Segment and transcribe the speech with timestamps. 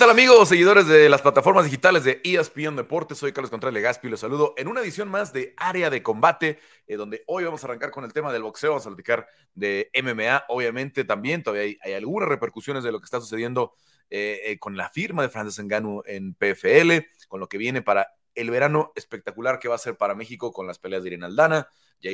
[0.00, 3.18] tal amigos, seguidores de las plataformas digitales de ESPN Deportes?
[3.18, 6.58] Soy Carlos Contreras Legaspi y los saludo en una edición más de Área de Combate,
[6.86, 9.90] eh, donde hoy vamos a arrancar con el tema del boxeo, vamos a platicar de
[9.92, 13.74] MMA, obviamente también todavía hay, algunas repercusiones de lo que está sucediendo
[14.08, 18.08] eh, eh, con la firma de Francis Ngannou en PFL, con lo que viene para
[18.34, 21.68] el verano espectacular que va a ser para México con las peleas de Irene Aldana,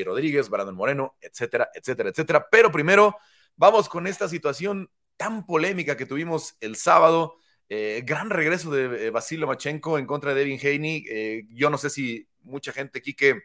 [0.05, 2.49] Rodríguez, Brandon Moreno, etcétera, etcétera, etcétera.
[2.51, 3.17] Pero primero
[3.55, 7.37] vamos con esta situación tan polémica que tuvimos el sábado
[7.69, 11.05] eh, gran regreso de Basilio eh, Machenko en contra de Devin Haney.
[11.09, 13.41] Eh, yo no sé si mucha gente aquí que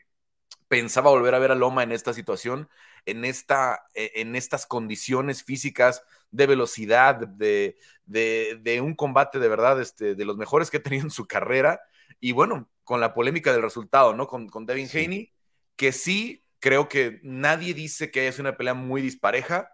[0.68, 2.70] pensaba volver a ver a Loma en esta situación,
[3.06, 10.16] en, esta, en estas condiciones físicas de velocidad, de, de, un combate de verdad este,
[10.16, 11.82] de los mejores que ha tenido en su carrera.
[12.20, 14.28] Y bueno, con la polémica del resultado, ¿no?
[14.28, 15.34] Con, con Devin Haney,
[15.76, 19.72] que sí creo que nadie dice que es una pelea muy dispareja,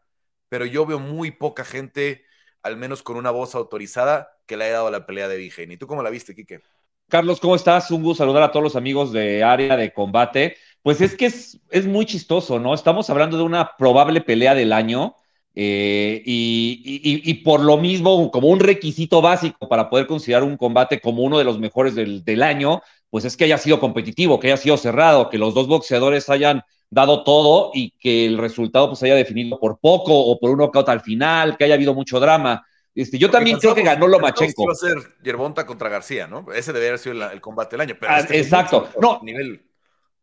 [0.49, 2.25] pero yo veo muy poca gente
[2.67, 5.71] al menos con una voz autorizada, que le haya dado la pelea de Vigen.
[5.71, 6.61] ¿Y tú cómo la viste, Quique?
[7.09, 7.89] Carlos, ¿cómo estás?
[7.91, 10.57] Un gusto saludar a todos los amigos de área de combate.
[10.81, 12.73] Pues es que es, muy chistoso, ¿no?
[12.73, 15.15] Estamos hablando de una probable pelea del año
[15.55, 21.23] eh, y, por lo mismo, como un requisito básico para poder considerar un combate como
[21.23, 24.57] uno de los mejores del, del año, pues es que haya sido competitivo, que haya
[24.57, 29.15] sido cerrado, que los dos boxeadores hayan dado todo y que el resultado pues haya
[29.15, 32.65] definido por poco o por un knockout al final, que haya habido mucho drama.
[32.95, 34.63] Este, yo también creo que ganó Lomachenko.
[34.63, 36.45] Iba a ser Yerbonta contra García, ¿no?
[36.51, 37.97] Ese debería haber sido el, combate del año.
[38.07, 38.89] Ah, este exacto.
[38.99, 39.19] No.
[39.21, 39.61] Nivel.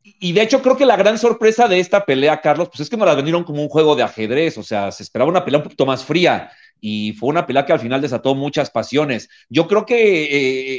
[0.03, 2.97] Y de hecho creo que la gran sorpresa de esta pelea, Carlos, pues es que
[2.97, 5.65] nos la vendieron como un juego de ajedrez, o sea, se esperaba una pelea un
[5.65, 9.31] poquito más fría y fue una pelea que al final desató muchas pasiones.
[9.49, 10.25] Yo creo que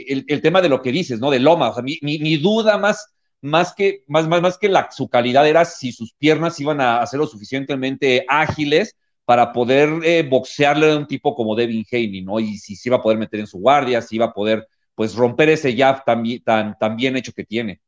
[0.10, 1.32] eh, el, tema de lo que dices, ¿no?
[1.32, 3.15] De Loma, o sea, mi, mi duda más
[3.46, 7.06] más que, más, más, más que la, su calidad era si sus piernas iban a
[7.08, 12.40] ser lo suficientemente ágiles para poder eh, boxearle a un tipo como Devin Haney, ¿no?
[12.40, 15.16] Y si se iba a poder meter en su guardia, si iba a poder, pues,
[15.16, 17.82] romper ese jab tan, tan, tan bien hecho que tiene.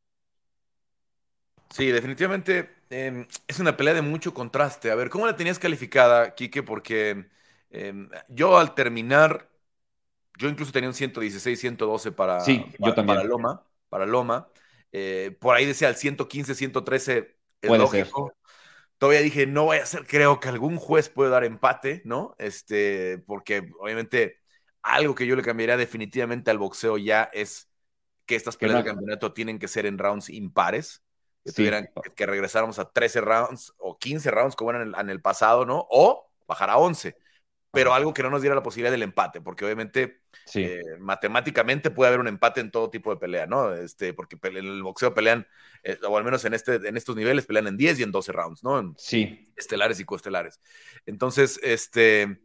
[1.69, 4.89] Sí, definitivamente em, es una pelea de mucho contraste.
[4.89, 6.63] A ver, ¿cómo la tenías calificada, Quique?
[6.63, 7.27] Porque
[7.69, 9.47] em, yo al terminar,
[10.37, 13.17] yo incluso tenía un 116, 112 para, sí, yo también.
[13.17, 13.63] para Loma.
[13.89, 14.47] Para Loma.
[14.91, 18.33] Eh, por ahí decía el 115, 113, es lógico.
[18.97, 22.35] Todavía dije, no voy a ser, creo que algún juez puede dar empate, ¿no?
[22.39, 24.37] Este, porque obviamente
[24.81, 27.69] algo que yo le cambiaría definitivamente al boxeo ya es
[28.25, 31.03] que estas peleas de campeonato tienen que ser en rounds impares,
[31.43, 35.65] que, tuvieran, que, regresáramos a 13 rounds o 15 rounds como eran en el, pasado,
[35.65, 35.87] ¿no?
[35.89, 37.15] O bajar a 11
[37.77, 40.21] pero algo que no nos diera la posibilidad del empate, porque obviamente
[40.55, 43.71] eh, matemáticamente puede haber un empate en todo tipo de pelea, ¿no?
[43.71, 45.45] Este, porque en el boxeo pelean,
[45.83, 48.31] eh, o al menos en, este, en estos niveles, pelean en 10 y en 12
[48.31, 48.95] rounds, ¿no?
[48.97, 49.53] sí.
[49.55, 50.59] Estelares y coestelares.
[51.05, 52.39] Entonces, este,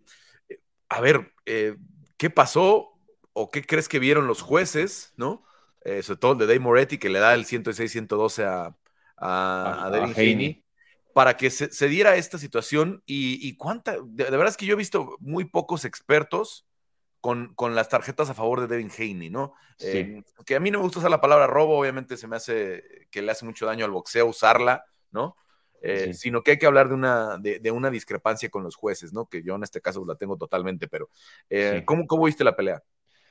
[0.91, 1.77] a ver, eh,
[2.19, 2.91] ¿qué pasó
[3.33, 5.47] o qué crees que vieron los jueces, ¿no?
[6.03, 8.77] sobre todo el de Dave Moretti, que le da el 106-112 a,
[9.17, 10.62] a, a, Devin Haney
[11.15, 15.17] para que se, diera esta situación y, cuánta, de, verdad es que yo he visto
[15.21, 16.67] muy pocos expertos
[17.21, 19.55] con, con las tarjetas a favor de Devin Haney, ¿no?
[19.79, 22.83] Eh, que a mí no me gusta usar la palabra robo, obviamente se me hace
[23.11, 25.37] que le hace mucho daño al boxeo usarla, ¿no?
[25.83, 29.27] Eh, sino que hay que hablar de una, de, una discrepancia con los jueces, ¿no?
[29.27, 31.11] Que yo en este caso la tengo totalmente, pero
[31.51, 32.83] eh, ¿cómo, ¿cómo viste la pelea?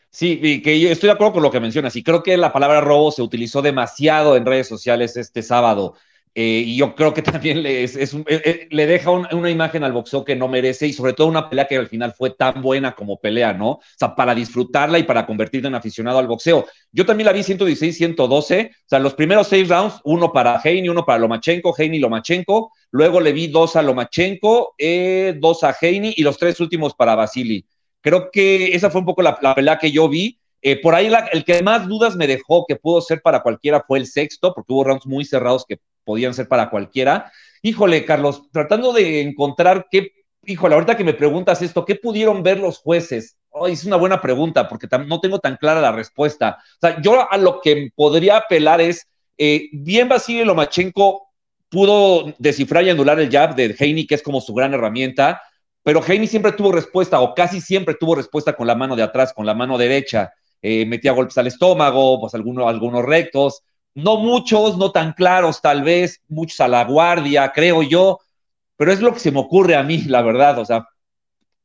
[0.10, 2.82] Sí, que yo estoy de acuerdo con lo que mencionas, y creo que la palabra
[2.82, 5.96] robo se utilizó demasiado en redes sociales este sábado.
[6.34, 7.90] Eh, y yo creo que también le, eh,
[8.28, 11.76] eh, deja una imagen al boxeo que no merece y sobre todo una pelea que
[11.76, 13.72] al final fue tan buena como pelea, ¿no?
[13.72, 16.66] O sea, para disfrutarla y para convertirte en aficionado al boxeo.
[16.92, 20.88] Yo también la vi 116, 112, o sea, los primeros seis rounds, uno para Heini,
[20.90, 24.76] uno para Lomachenko, Heini, Lomachenko, luego le vi dos a Lomachenko,
[25.40, 27.66] dos a Heini y los tres últimos para Vasily.
[28.02, 30.40] Creo que esa fue un poco la, pelea que yo vi.
[30.82, 34.08] por ahí el que más dudas me dejó que pudo ser para cualquiera fue el
[34.08, 37.32] sexto, porque hubo rounds muy cerrados que podían ser para cualquiera.
[37.62, 40.12] Híjole, Carlos, tratando de encontrar qué,
[40.46, 43.38] híjole, ahorita que me preguntas esto, ¿qué pudieron ver los jueces?
[43.50, 46.58] Oh, es una buena pregunta porque no tengo tan clara la respuesta.
[46.60, 49.08] O sea, yo a lo que podría apelar es,
[49.38, 51.28] eh, bien Vasily Lomachenko
[51.70, 55.42] pudo descifrar y anular el jab de Heini, que es como su gran herramienta,
[55.84, 59.34] pero Heini siempre tuvo respuesta, o casi siempre tuvo respuesta con la mano de atrás,
[59.34, 60.34] con la mano derecha.
[60.62, 65.84] Eh, metía golpes al estómago, pues algunos, algunos rectos no muchos, no tan claros tal
[65.84, 68.20] vez, muchos a la guardia, creo yo,
[68.78, 70.88] pero es lo que se me ocurre a mí, la verdad, o sea,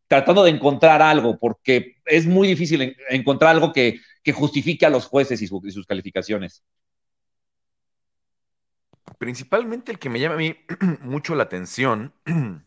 [0.08, 4.00] tratando de encontrar algo, porque es muy difícil encontrar algo que,
[4.34, 6.64] justifique a los jueces y, sus calificaciones.
[9.18, 10.56] Principalmente el que me llama a mí
[11.00, 12.12] mucho la atención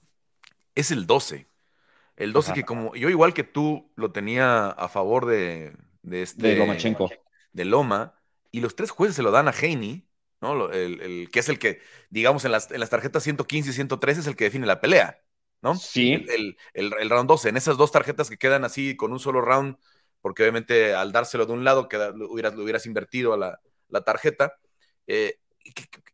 [0.75, 1.47] es el 12.
[2.15, 6.47] El 12 que como yo igual que tú lo tenía a favor de, de este...
[6.47, 7.09] De Lomachenko.
[7.51, 8.19] De Loma,
[8.51, 10.07] y los tres jueces se lo dan a Haney,
[10.42, 10.69] ¿no?
[10.72, 14.28] El, que es el que, digamos, en las, en las tarjetas 115 y 113 es
[14.28, 15.22] el que define la pelea,
[15.62, 15.75] ¿no?
[15.75, 16.25] Sí.
[16.30, 19.78] El, el, round 12, en esas dos tarjetas que quedan así con un solo round,
[20.22, 23.60] porque obviamente al dárselo de un lado queda, lo, hubieras, lo hubieras invertido a la,
[23.90, 24.56] la tarjeta.
[25.07, 25.40] Eh,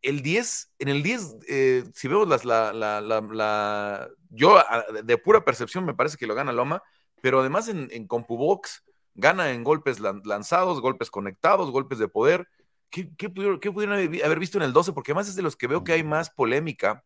[0.01, 4.61] el 10, en el 10, eh, si vemos las, la, la, la, yo
[5.03, 6.83] de pura percepción me parece que lo gana Loma,
[7.21, 8.83] pero además en, en CompuBox
[9.15, 12.47] gana en golpes lanzados, golpes conectados, golpes de poder.
[12.89, 14.93] ¿Qué, qué, pudieron, haber visto en el 12?
[14.93, 17.03] Porque además es de los que veo que hay más polémica,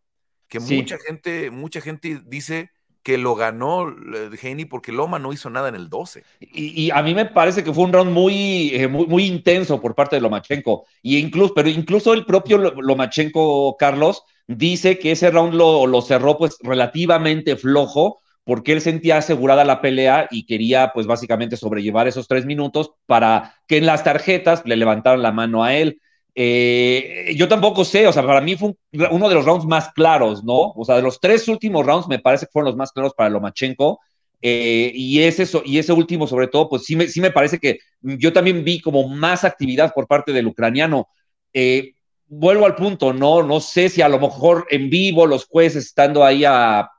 [0.48, 2.72] que mucha gente, mucha gente dice
[3.04, 3.96] que lo ganó
[4.42, 6.24] Haney porque Loma no hizo nada en el 12.
[6.40, 9.96] Y, a mí me parece que fue un round muy, eh, muy, muy, intenso por
[9.96, 10.86] parte de Lomachenko.
[11.02, 16.38] Y incluso, pero incluso el propio Lomachenko, Carlos, dice que ese round lo, lo cerró
[16.38, 22.28] pues relativamente flojo porque él sentía asegurada la pelea y quería pues básicamente sobrellevar esos
[22.28, 26.02] tres minutos para que en las tarjetas le levantaran la mano a él.
[26.36, 28.74] Eh, yo tampoco sé, o sea, para mí fue
[29.12, 30.72] uno de los rounds más claros, ¿no?
[30.76, 33.30] O sea, de los tres últimos rounds me parece que fueron los más claros para
[33.30, 34.00] Lomachenko.
[34.42, 37.80] Eh, y, ese, y ese último, sobre todo, pues sí me, sí me parece que
[38.02, 41.10] yo también vi como más actividad por parte del ucraniano.
[41.54, 41.94] Eh,
[42.28, 43.44] vuelvo al punto, ¿no?
[43.44, 46.90] No sé si a lo mejor en vivo los jueces estando ahí a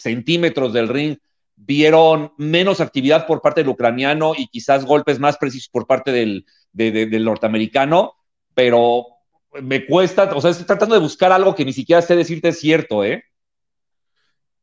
[0.00, 1.16] centímetros del ring,
[1.56, 6.46] vieron menos actividad por parte del ucraniano y quizás golpes más precisos por parte del,
[6.72, 8.14] del norteamericano,
[8.54, 9.06] pero
[9.62, 12.60] me cuesta, o sea, estoy tratando de buscar algo que ni siquiera sé decirte es
[12.60, 13.24] cierto, ¿eh?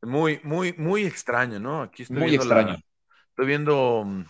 [0.02, 1.82] Muy, muy, muy extraño, ¿no?
[1.82, 2.78] Aquí estoy muy extraño.
[3.30, 4.24] estoy viendo, mm,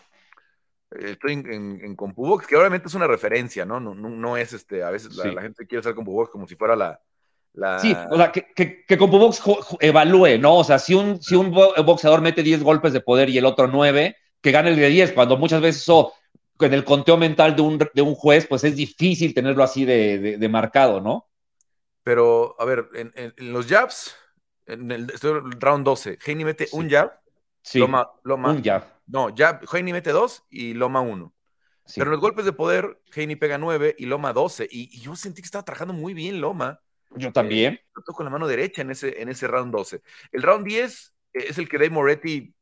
[0.91, 1.45] estoy en,
[1.83, 3.79] en, que obviamente es una referencia, ¿no?
[3.79, 6.99] No, no, es este, a veces la, gente quiere hacer CompuBox como si fuera la,
[7.81, 9.41] Sí, o sea, que, que, que Box
[9.79, 10.57] evalúe, ¿no?
[10.57, 13.67] O sea, si un, si un boxeador mete 10 golpes de poder y el otro
[13.67, 16.13] 9, que gane el de 10, cuando muchas veces eso,
[16.59, 20.37] en el conteo mental de un, de un juez, pues es difícil tenerlo así de,
[20.37, 21.27] de, marcado, ¿no?
[22.03, 24.15] Pero, a ver, en, en, los jabs,
[24.67, 25.07] en el,
[25.59, 27.19] round 12, Heini mete un jab,
[27.63, 28.83] sí, Loma, Loma, un jab.
[29.07, 31.33] No, jab, Heini mete dos y Loma uno.
[31.95, 34.67] Pero en los golpes de poder, Heini pega 9 y Loma 12.
[34.69, 36.81] Y, y, yo sentí que estaba trabajando muy bien Loma.
[37.11, 37.73] Yo también.
[37.73, 40.01] Eh, con la mano derecha en ese, en ese round 12.
[40.31, 42.53] El round 10 eh, es el que Dave Moretti,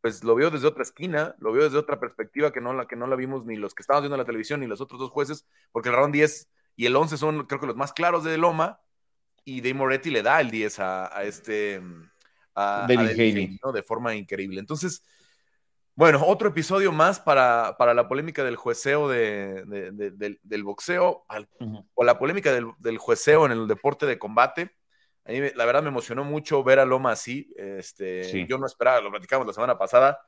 [0.00, 2.96] pues lo vio desde otra esquina, lo vio desde otra perspectiva que no la, que
[2.96, 5.10] no la vimos ni los que estábamos viendo en la televisión ni los otros dos
[5.10, 8.38] jueces, porque el round 10 y el 11 son creo que los más claros de
[8.38, 8.80] Loma,
[9.44, 11.82] y Dave Moretti le da el 10 a, este...
[12.54, 13.72] A, David ¿no?
[13.72, 14.60] De forma increíble.
[14.60, 15.02] Entonces,
[15.94, 19.64] bueno, otro episodio más para, para la polémica del jueceo de,
[20.42, 21.24] del, boxeo,
[21.94, 24.74] o la polémica del, del, jueceo en el deporte de combate.
[25.24, 27.52] A mí, la verdad, me emocionó mucho ver a Loma así.
[27.56, 30.20] Este, Yo no esperaba, lo platicamos la semana pasada,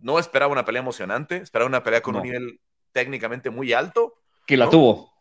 [0.00, 2.60] no esperaba una pelea emocionante, esperaba una pelea con un nivel
[2.92, 4.14] técnicamente muy alto.
[4.46, 5.12] Que la tuvo.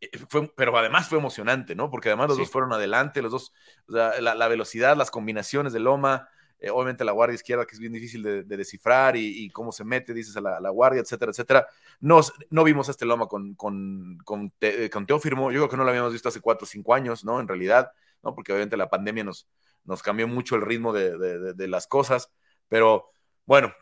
[0.00, 1.90] Eh, fue, pero además fue emocionante, ¿no?
[1.90, 3.52] Porque además los dos fueron adelante, los dos,
[3.86, 6.28] la, la, velocidad, las combinaciones de Loma,
[6.58, 10.14] eh, obviamente la guardia izquierda, que es bien difícil de, descifrar y, cómo se mete,
[10.14, 11.66] dices, a la, guardia, etcétera, etcétera.
[12.00, 12.20] No,
[12.50, 15.90] no vimos este Loma con, con, con, te, con Teófirmo, yo creo que no lo
[15.90, 17.40] habíamos visto hace cuatro o cinco años, ¿no?
[17.40, 18.34] En realidad, ¿no?
[18.34, 19.48] Porque obviamente la pandemia nos,
[19.84, 22.30] nos cambió mucho el ritmo de, de las cosas,
[22.68, 23.10] pero
[23.44, 23.72] bueno,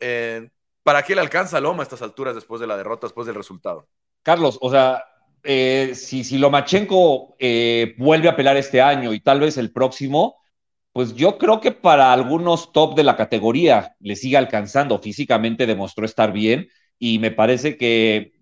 [0.00, 0.50] eh,
[0.82, 3.36] ¿para qué le alcanza a Loma a estas alturas después de la derrota, después del
[3.36, 3.88] resultado?
[4.22, 5.04] Carlos, o sea,
[5.42, 7.36] eh, si, si Lomachenko
[7.96, 10.36] vuelve a pelar este año y tal vez el próximo,
[10.96, 14.98] pues yo creo que para algunos top de la categoría le sigue alcanzando.
[14.98, 18.32] Físicamente demostró estar bien y me parece que,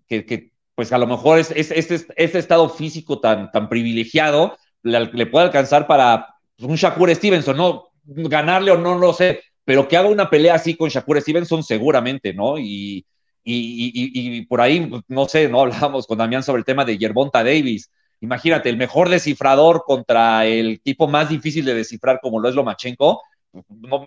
[0.73, 5.85] pues a lo mejor es, este, este, estado físico tan, tan privilegiado le, puede alcanzar
[5.85, 7.89] para un Shakur Stevenson, ¿no?
[8.05, 12.33] Ganarle o no, no sé, pero que haga una pelea así con Shakur Stevenson seguramente,
[12.33, 12.57] ¿no?
[12.57, 13.05] Y,
[13.43, 15.59] y, por ahí, pues, no sé, ¿no?
[15.63, 17.91] Hablábamos con Damián sobre el tema de Yerbonta Davis
[18.21, 23.21] Imagínate, el mejor descifrador contra el tipo más difícil de descifrar como lo es Lomachenko,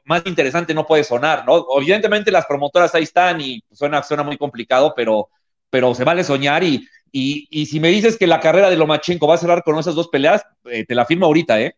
[0.04, 1.66] más interesante no puede sonar, ¿no?
[1.78, 5.28] Evidentemente las promotoras ahí están y suena, suena muy complicado, pero,
[5.70, 9.36] pero se vale soñar y, y, si me dices que la carrera de Lomachenko va
[9.36, 11.74] a cerrar con esas dos peleas, eh, te la firmo ahorita, ¿eh?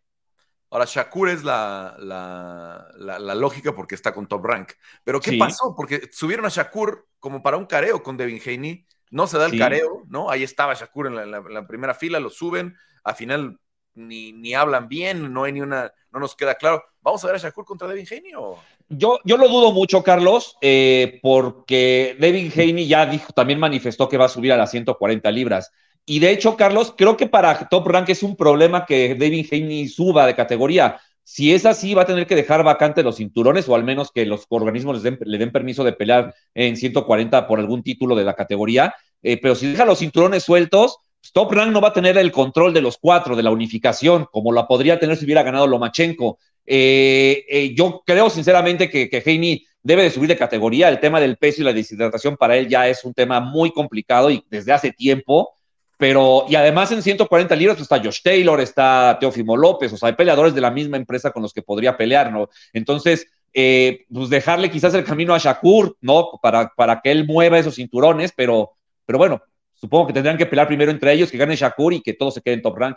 [0.72, 4.72] Ahora, Shakur es la, la, lógica porque está con Top Rank.
[5.02, 5.74] Pero ¿qué pasó?
[5.76, 9.58] Porque subieron a Shakur como para un careo con Devin Haney no se da el
[9.58, 10.30] careo, ¿no?
[10.30, 13.58] Ahí estaba Shakur en la, primera fila, lo suben, al final
[13.94, 16.82] ni, ni, hablan bien, no hay ni una, no nos queda claro.
[17.02, 18.58] ¿Vamos a ver a Shakur contra Devin Haney o...?
[18.88, 24.18] Yo, yo lo dudo mucho, Carlos, eh, porque Devin Haney ya dijo, también manifestó que
[24.18, 25.72] va a subir a las 140 libras.
[26.04, 29.88] Y de hecho, Carlos, creo que para Top Rank es un problema que Devin Haney
[29.88, 33.74] suba de categoría, Si es así, va a tener que dejar vacante los cinturones o
[33.74, 38.16] al menos que los organismos le den permiso de pelear en 140 por algún título
[38.16, 38.94] de la categoría.
[39.22, 40.98] Eh, pero si deja los cinturones sueltos,
[41.32, 44.52] Top Rank no va a tener el control de los cuatro, de la unificación, como
[44.52, 46.38] la podría tener si hubiera ganado Lomachenko.
[46.66, 50.88] Eh, eh, yo creo sinceramente que, que Heini debe de subir de categoría.
[50.88, 54.30] El tema del peso y la deshidratación para él ya es un tema muy complicado
[54.30, 55.54] y desde hace tiempo.
[56.00, 60.08] Pero, y además en 140 libras pues, está Josh Taylor, está Teófimo López, o sea,
[60.08, 62.48] hay peleadores de la misma empresa con los que podría pelear, ¿no?
[62.72, 66.40] Entonces, eh, pues dejarle quizás el camino a Shakur, ¿no?
[66.42, 69.42] Para, para que él mueva esos cinturones, pero, pero bueno,
[69.74, 72.40] supongo que tendrán que pelear primero entre ellos, que gane Shakur y que todo se
[72.40, 72.96] quede en top rank.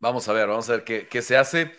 [0.00, 1.70] Vamos a ver, vamos a ver qué, qué se hace.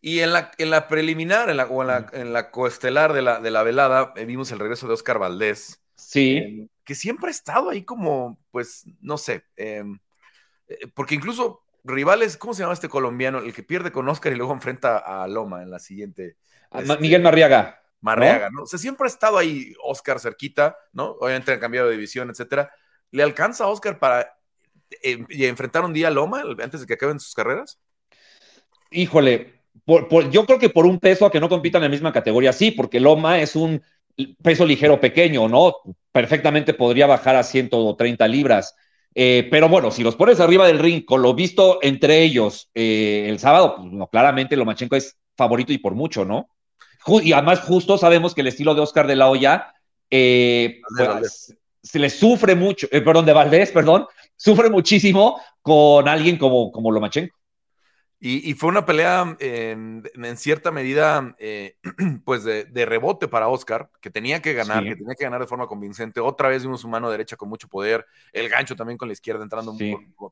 [0.00, 3.22] Y en la, en la preliminar, en la, o en la, en la coestelar de
[3.22, 5.80] la, de la velada, eh, vimos el regreso de Oscar Valdés.
[5.94, 6.36] Sí.
[6.38, 9.98] Eh, que siempre ha estado ahí como, pues, no sé, em,
[10.68, 13.40] eh, porque incluso rivales, ¿cómo se llama este colombiano?
[13.40, 16.36] El que pierde con Oscar y luego enfrenta a Loma en la siguiente.
[16.72, 17.82] Este, Miguel Marriaga.
[18.00, 18.62] Marriaga, ¿no?
[18.62, 21.16] O sea, siempre ha estado ahí Oscar cerquita, ¿no?
[21.20, 22.70] Obviamente han cambiado de división, etcétera.
[23.10, 24.36] ¿Le alcanza a Oscar para
[25.02, 27.80] enfrentar un día a Loma antes de que acaben sus carreras?
[28.90, 29.60] Híjole,
[30.30, 32.70] yo creo que por un peso a que no compitan en la misma categoría, sí,
[32.70, 33.82] porque Loma es un
[34.42, 35.76] peso ligero pequeño, ¿no?
[36.12, 38.74] Perfectamente podría bajar a 130 libras.
[39.14, 43.26] Eh, pero bueno, si los pones arriba del ring, con lo visto entre ellos eh,
[43.28, 46.48] el sábado, pues no, claramente Lomachenko es favorito y por mucho, ¿no?
[47.22, 49.72] Y además, justo sabemos que el estilo de Oscar de la Hoya
[50.10, 54.06] eh, pues, se le sufre mucho, perdón, de Valdés, perdón,
[54.36, 57.34] sufre muchísimo con alguien como, como Lomachenko.
[58.18, 60.02] Y, fue una pelea en
[60.36, 61.76] cierta medida, eh,
[62.24, 65.66] pues de, rebote para Oscar, que tenía que ganar, que tenía que ganar de forma
[65.66, 66.20] convincente.
[66.20, 69.42] Otra vez vimos su mano derecha con mucho poder, el gancho también con la izquierda
[69.42, 69.76] entrando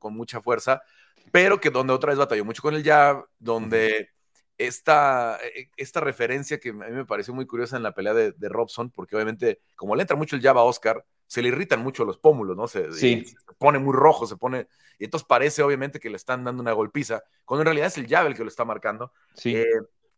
[0.01, 0.83] con, mucha fuerza,
[1.31, 4.09] pero que donde otra vez batalló mucho con el jab, donde
[4.57, 8.33] esta, e, esta referencia que a mí me pareció muy curiosa en la pelea de,
[8.33, 11.83] de Robson, porque obviamente como le entra mucho el jab a Oscar, se le irritan
[11.83, 12.69] mucho los pómulos, ¿no?
[12.69, 13.25] Se, se,
[13.59, 14.69] pone muy rojo, se pone.
[15.01, 18.07] Y entonces parece, obviamente, que le están dando una golpiza, cuando en realidad es el
[18.07, 19.11] llave el que lo está marcando.
[19.35, 19.57] Sí.
[19.57, 19.65] Eh,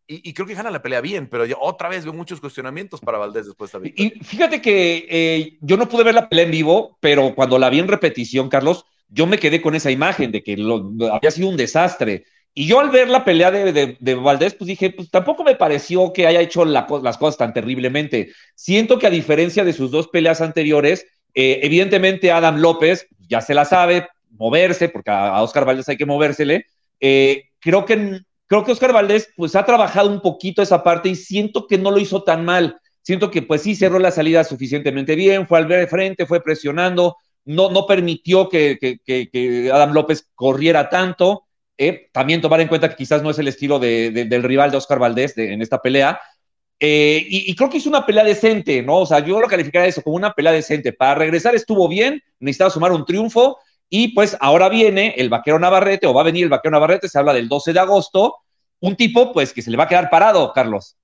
[0.06, 3.46] y, creo que gana la pelea bien, pero otra vez veo muchos cuestionamientos para Valdés
[3.46, 7.34] después de Y fíjate que eh, yo no pude ver la pelea en vivo, pero
[7.34, 10.92] cuando la vi en repetición, Carlos, yo me quedé con esa imagen de que lo,
[11.10, 12.26] había sido un desastre.
[12.58, 16.14] Y yo al ver la pelea de, de, Valdés, pues dije, pues tampoco me pareció
[16.14, 18.32] que haya hecho las cosas tan terriblemente.
[18.54, 23.52] Siento que a diferencia de sus dos peleas anteriores, eh, evidentemente Adam López ya se
[23.52, 26.64] la sabe, moverse, porque a, Oscar Valdés hay que movérsele.
[26.98, 31.14] Eh, creo, que, creo que Oscar Valdés pues ha trabajado un poquito esa parte y
[31.14, 32.78] siento que no lo hizo tan mal.
[33.02, 37.16] Siento que pues sí cerró la salida suficientemente bien, fue al ver frente, fue presionando,
[37.44, 41.45] no, no permitió que, que Adam López corriera tanto.
[41.78, 44.98] Eh, también tomar en cuenta que quizás no es el estilo del rival de Oscar
[44.98, 46.20] Valdés en esta pelea.
[46.78, 48.98] Eh, y, creo que hizo una pelea decente, ¿no?
[48.98, 50.92] O sea, yo lo calificaría eso como una pelea decente.
[50.92, 53.58] Para regresar estuvo bien, necesitaba sumar un triunfo.
[53.88, 57.18] Y pues ahora viene el vaquero Navarrete, o va a venir el vaquero Navarrete, se
[57.18, 58.36] habla del 12 de agosto.
[58.80, 60.96] Un tipo, pues, que se le va a quedar parado, Carlos.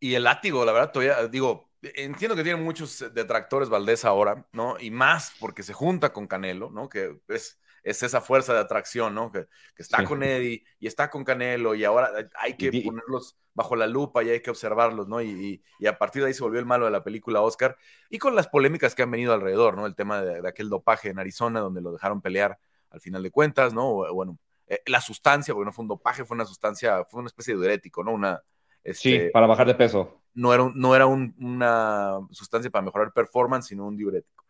[0.00, 4.76] Y el látigo, la verdad, todavía, digo, entiendo que tiene muchos detractores Valdés ahora, ¿no?
[4.78, 6.88] Y más porque se junta con Canelo, ¿no?
[6.88, 9.32] Que es es esa fuerza de atracción, ¿no?
[9.32, 9.46] Que,
[9.76, 14.22] está con Eddie y está con Canelo y ahora hay que ponerlos bajo la lupa
[14.22, 15.20] y hay que observarlos, ¿no?
[15.20, 17.76] Y, a partir de ahí se volvió el malo de la película Oscar
[18.08, 19.86] y con las polémicas que han venido alrededor, ¿no?
[19.86, 22.58] El tema de, aquel dopaje en Arizona donde lo dejaron pelear
[22.90, 24.12] al final de cuentas, ¿no?
[24.12, 27.54] Bueno, eh, la sustancia, porque no fue un dopaje, fue una sustancia, fue una especie
[27.54, 28.12] de diurético, ¿no?
[28.12, 28.42] Una,
[28.84, 30.20] sí, este, para bajar de peso.
[30.34, 34.41] No era, no era una sustancia para mejorar performance, sino un diurético.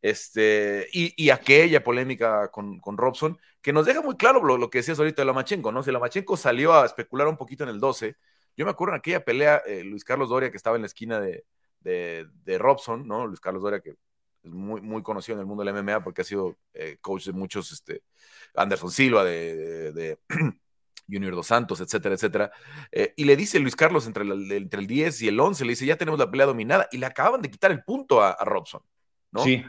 [0.00, 5.22] Este, y, aquella polémica con, Robson, que nos deja muy claro lo, que decías ahorita
[5.22, 5.82] de Lomachenko, ¿no?
[5.82, 8.16] Si Lomachenko salió a especular un poquito en el 12,
[8.56, 11.20] yo me acuerdo en aquella pelea, eh, Luis Carlos Doria, que estaba en la esquina
[11.20, 11.44] de,
[12.58, 13.26] Robson, ¿no?
[13.26, 13.90] Luis Carlos Doria, que
[14.42, 17.32] es muy, muy conocido en el mundo del MMA porque ha sido eh, coach de
[17.32, 18.02] muchos, este,
[18.54, 20.18] Anderson Silva, de,
[21.08, 22.52] Junior Dos Santos, etcétera, etcétera.
[22.90, 25.70] Eh, y le dice Luis Carlos entre el, entre el 10 y el 11, le
[25.70, 28.82] dice, ya tenemos la pelea dominada, y le acaban de quitar el punto a Robson.
[29.32, 29.42] ¿No?
[29.42, 29.64] Sí.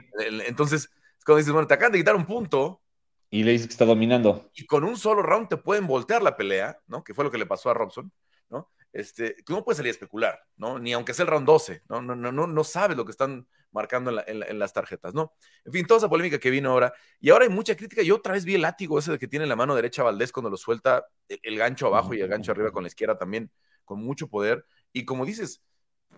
[0.45, 0.89] Entonces,
[1.25, 2.81] cuando dices, bueno, te acaban de quitar un punto.
[3.29, 4.51] Y le dices que está dominando.
[4.53, 7.03] Y con un solo round te pueden voltear la pelea, ¿no?
[7.03, 8.11] Que fue lo que le pasó a Robson,
[8.49, 8.69] ¿no?
[8.91, 10.77] Este, tú no puedes salir a especular, ¿no?
[10.77, 12.01] Ni aunque sea el round 12, ¿no?
[12.01, 15.33] No, no, no, no sabes lo que están marcando en, las tarjetas, ¿no?
[15.65, 16.93] En fin, toda esa polémica que vino ahora.
[17.19, 18.03] Y ahora hay mucha crítica.
[18.03, 20.51] Yo otra vez vi el látigo ese de que tiene la mano derecha Valdés cuando
[20.51, 23.51] lo suelta, el, gancho abajo y el gancho arriba con la izquierda también,
[23.83, 24.65] con mucho poder.
[24.93, 25.63] Y como dices,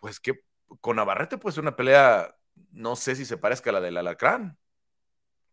[0.02, 0.42] pues que
[0.82, 2.36] con Navarrete puede ser una pelea
[2.72, 4.58] no sé si se parezca a la del alacrán.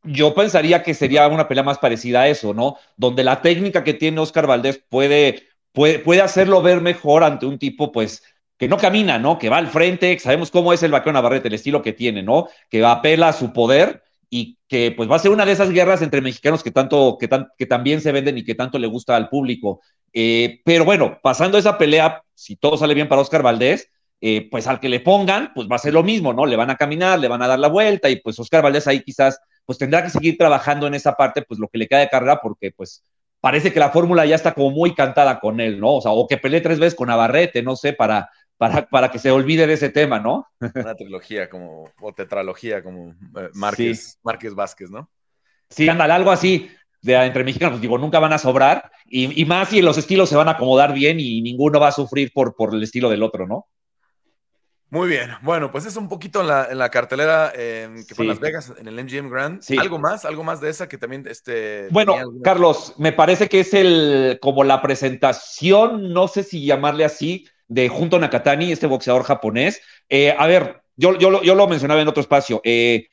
[0.05, 2.77] yo pensaría que sería una pelea más parecida a eso, ¿no?
[2.97, 7.59] Donde la técnica que tiene Oscar Valdés puede, puede, puede hacerlo ver mejor ante un
[7.59, 8.23] tipo, pues,
[8.57, 9.39] que no camina, ¿no?
[9.39, 12.49] Que va al frente, sabemos cómo es el vaquero Navarrete, el estilo que tiene, ¿no?
[12.69, 16.03] Que apela a su poder y que pues va a ser una de esas guerras
[16.03, 19.15] entre mexicanos que tanto, que, tan, que también se venden y que tanto le gusta
[19.17, 19.83] al público.
[20.13, 23.91] Eh, pero bueno, pasando esa pelea, si todo sale bien para Oscar Valdés,
[24.25, 26.47] eh, pues al que le pongan, pues va a ser lo mismo, ¿no?
[26.47, 29.03] Le van a caminar, le van a dar la vuelta y pues Oscar Valdés ahí
[29.03, 32.09] quizás pues tendrá que seguir trabajando en esa parte, pues lo que le queda de
[32.09, 33.05] carga, porque pues
[33.41, 35.97] parece que la fórmula ya está como muy cantada con él, ¿no?
[35.97, 39.19] O sea, o que pelee tres veces con Navarrete, no sé, para, para, para que
[39.19, 40.47] se olvide de ese tema, ¿no?
[40.77, 45.11] Una trilogía como, o tetralogía como eh, Márquez, Márquez Vázquez, ¿no?
[45.69, 46.71] Sí, ándale, algo así.
[47.01, 50.29] De, entre mexicanos, pues digo, nunca van a sobrar, y, y, más si los estilos
[50.29, 53.25] se van a acomodar bien y ninguno va a sufrir por, por el estilo del
[53.25, 53.67] otro, ¿no?
[54.93, 58.27] Muy bien, bueno, pues es un poquito en la, en la cartelera eh, que fue
[58.27, 59.63] en Las Vegas, en el MGM Grand.
[59.63, 59.79] Sí.
[59.79, 60.27] ¿Algo más?
[60.27, 64.65] ¿Algo más de esa que también este, Bueno, Carlos, me parece que es el como
[64.65, 69.81] la presentación, no sé si llamarle así, de Junto Nakatani, este boxeador japonés.
[70.11, 72.61] Eh, a ver, yo, yo, yo, lo mencionaba en otro espacio.
[72.63, 73.09] Eh,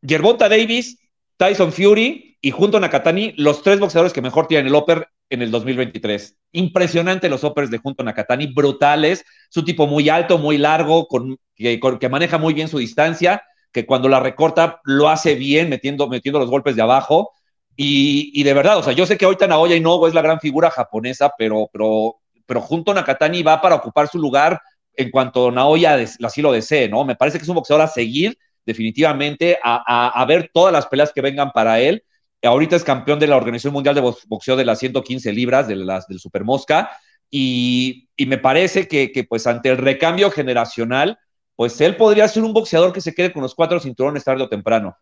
[0.00, 0.98] Davis,
[1.36, 5.50] Tyson Fury y Junto Nakatani, los tres boxeadores que mejor tienen el upper en el
[5.50, 6.36] 2023.
[6.52, 9.24] Impresionante los uppers de Junto Nakatani, brutales.
[9.48, 13.86] Es un tipo muy alto, muy largo, con, que, maneja muy bien su distancia, que
[13.86, 17.30] cuando la recorta lo hace bien, metiendo, metiendo los golpes de abajo.
[17.76, 20.70] Y, de verdad, o sea, yo sé que ahorita Naoya Inoue es la gran figura
[20.70, 24.60] japonesa, pero, pero, pero Junto Nakatani va para ocupar su lugar
[24.94, 27.04] en cuanto Naoya así lo desee, ¿no?
[27.04, 31.12] Me parece que es un boxeador a seguir definitivamente, a, a ver todas las peleas
[31.12, 32.04] que vengan para él
[32.42, 36.06] Ahorita es campeón de la Organización Mundial de Boxeo de las 115 libras, de las
[36.06, 36.90] del Super Mosca,
[37.30, 41.18] y, y me parece que, que, pues ante el recambio generacional,
[41.54, 44.48] pues él podría ser un boxeador que se quede con los cuatro cinturones tarde o
[44.48, 44.96] temprano.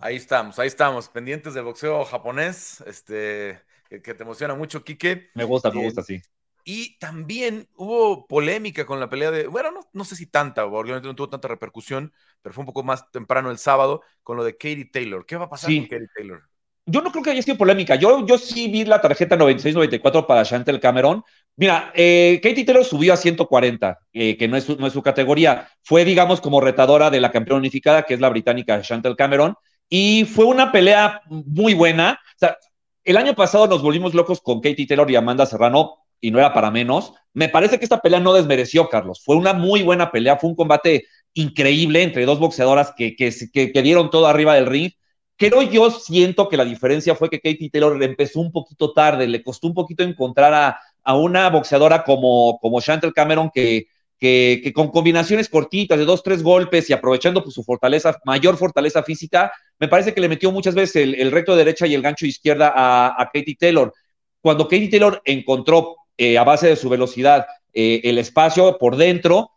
[0.00, 5.28] Ahí estamos, ahí estamos, pendientes del boxeo japonés, este, que, que te emociona mucho, Quique.
[5.34, 6.20] Me gusta, me gusta, sí.
[6.64, 11.08] Y también hubo polémica con la pelea de, bueno, no, no sé si tanta, obviamente
[11.08, 14.56] no tuvo tanta repercusión, pero fue un poco más temprano el sábado con lo de
[14.56, 15.26] Katie Taylor.
[15.26, 15.78] ¿Qué va a pasar sí.
[15.78, 16.42] con Katie Taylor?
[16.86, 17.94] Yo no creo que haya sido polémica.
[17.94, 21.22] Yo, yo sí vi la tarjeta 96-94 para Chantel Cameron.
[21.56, 25.02] Mira, eh, Katie Taylor subió a 140, eh, que no es, su, no es su
[25.02, 25.68] categoría.
[25.82, 29.54] Fue, digamos, como retadora de la campeona unificada, que es la británica Chantel Cameron.
[29.88, 32.18] Y fue una pelea muy buena.
[32.34, 32.56] O sea,
[33.04, 36.52] el año pasado nos volvimos locos con Katie Taylor y Amanda Serrano y no era
[36.52, 37.12] para menos.
[37.32, 39.22] Me parece que esta pelea no desmereció, Carlos.
[39.24, 41.04] Fue una muy buena pelea, fue un combate
[41.34, 44.92] increíble entre dos boxeadoras que, que, que, dieron todo arriba del ring.
[45.36, 49.42] Pero yo siento que la diferencia fue que Katie Taylor empezó un poquito tarde, le
[49.42, 53.86] costó un poquito encontrar a, a una boxeadora como, como Chantel Cameron que,
[54.18, 58.58] que, que, con combinaciones cortitas de dos, tres golpes y aprovechando pues, su fortaleza, mayor
[58.58, 62.02] fortaleza física, me parece que le metió muchas veces el, el recto derecha y el
[62.02, 63.94] gancho izquierda a, a Katie Taylor.
[64.42, 69.52] Cuando Katie Taylor encontró eh, a base de su velocidad eh, el espacio por dentro,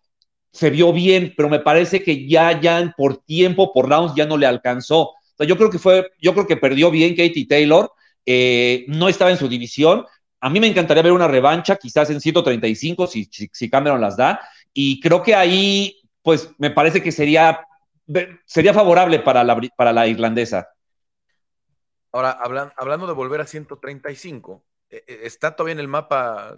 [0.50, 4.38] se vio bien, pero me parece que ya, ya por tiempo, por rounds, ya no
[4.38, 5.12] le alcanzó.
[5.40, 7.92] Yo creo que fue, yo creo que perdió bien Katie Taylor,
[8.26, 10.06] eh, no estaba en su división.
[10.40, 14.40] A mí me encantaría ver una revancha, quizás en 135, si, si, Cameron las da,
[14.74, 17.68] y creo que ahí, pues, me parece que sería,
[18.46, 20.70] sería favorable para la, para la irlandesa.
[22.14, 24.73] Ahora, hablan, hablando de volver a 135, ¿E-, e-,
[25.08, 26.56] ¿Está todavía en el mapa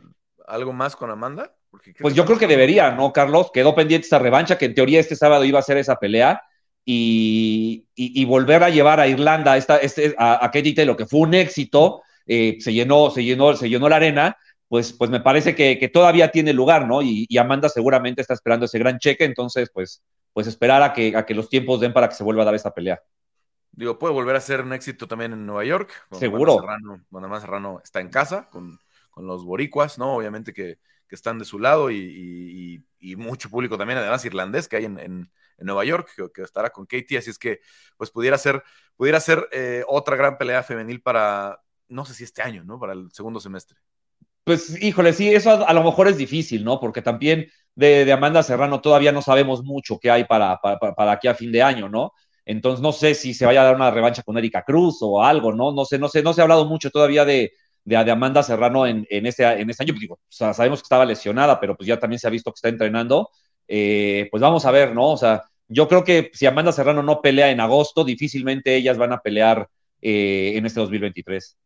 [0.48, 1.56] algo más con Amanda?
[2.00, 3.52] Pues yo creo que debería, ¿no, Carlos?
[3.54, 6.42] Quedó pendiente esta revancha, que en teoría este sábado iba a ser esa pelea,
[6.86, 10.96] y, y, y volver a llevar a Irlanda a, esta, este, a, a Katie Taylor,
[10.96, 15.10] que fue un éxito, eh, se, llenó, se, llenó, se llenó la arena, pues, pues
[15.10, 17.02] me parece que, que todavía tiene lugar, ¿no?
[17.02, 21.16] Y, y, Amanda seguramente está esperando ese gran cheque, entonces, pues, pues esperar a que,
[21.16, 23.02] a que los tiempos den para que se vuelva a dar esta pelea.
[23.76, 25.92] Digo, puede volver a ser un éxito también en Nueva York.
[26.12, 26.64] Seguro.
[27.10, 30.16] Más Serrano está en casa con, con los boricuas, ¿no?
[30.16, 34.68] Obviamente que, que están de su lado y, y, y, mucho público también, además irlandés,
[34.68, 37.18] que hay en, en, en Nueva York, que, que, estará con Katie.
[37.18, 37.60] Así es que,
[37.98, 38.64] pues pudiera ser,
[38.96, 42.80] pudiera ser eh, otra gran pelea femenil para, no sé si este año, ¿no?
[42.80, 43.78] Para el segundo semestre.
[44.46, 46.80] Pues, híjole, sí, eso a, a lo mejor es difícil, ¿no?
[46.80, 51.12] Porque también de, de, Amanda Serrano todavía no sabemos mucho qué hay para, para, para
[51.12, 52.14] aquí a fin de año, ¿no?
[52.46, 55.52] Entonces no sé si se vaya a dar una revancha con Erika Cruz o algo,
[55.52, 55.72] ¿no?
[55.72, 57.54] No sé, no sé, no se ha hablado mucho todavía de,
[57.84, 59.96] de, de Amanda Serrano en, en, este, en este año.
[60.00, 62.58] Digo, o sea, sabemos que estaba lesionada, pero pues ya también se ha visto que
[62.58, 63.30] está entrenando.
[63.68, 65.12] Eh, pues vamos a ver, ¿no?
[65.12, 69.14] O sea, yo creo que si Amanda Serrano no pelea en agosto, difícilmente ellas van
[69.14, 69.68] a pelear
[70.02, 71.58] eh, en este 2023.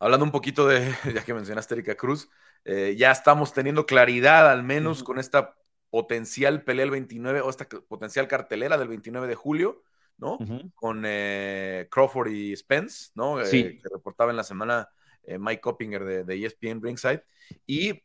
[0.00, 2.28] Hablando un poquito de, ya que mencionaste Erika Cruz,
[2.64, 5.06] eh, ya estamos teniendo claridad al menos uh -huh.
[5.06, 5.54] con esta
[5.88, 9.82] potencial pelea el 29 o esta potencial cartelera del 29 de julio
[10.20, 10.38] ¿no?
[10.74, 13.44] Con eh, Crawford y Spence, ¿no?
[13.44, 13.78] Sí.
[13.82, 14.88] que reportaba en la semana
[15.26, 17.22] Mike Coppinger de, de, ESPN Ringside.
[17.66, 18.00] Y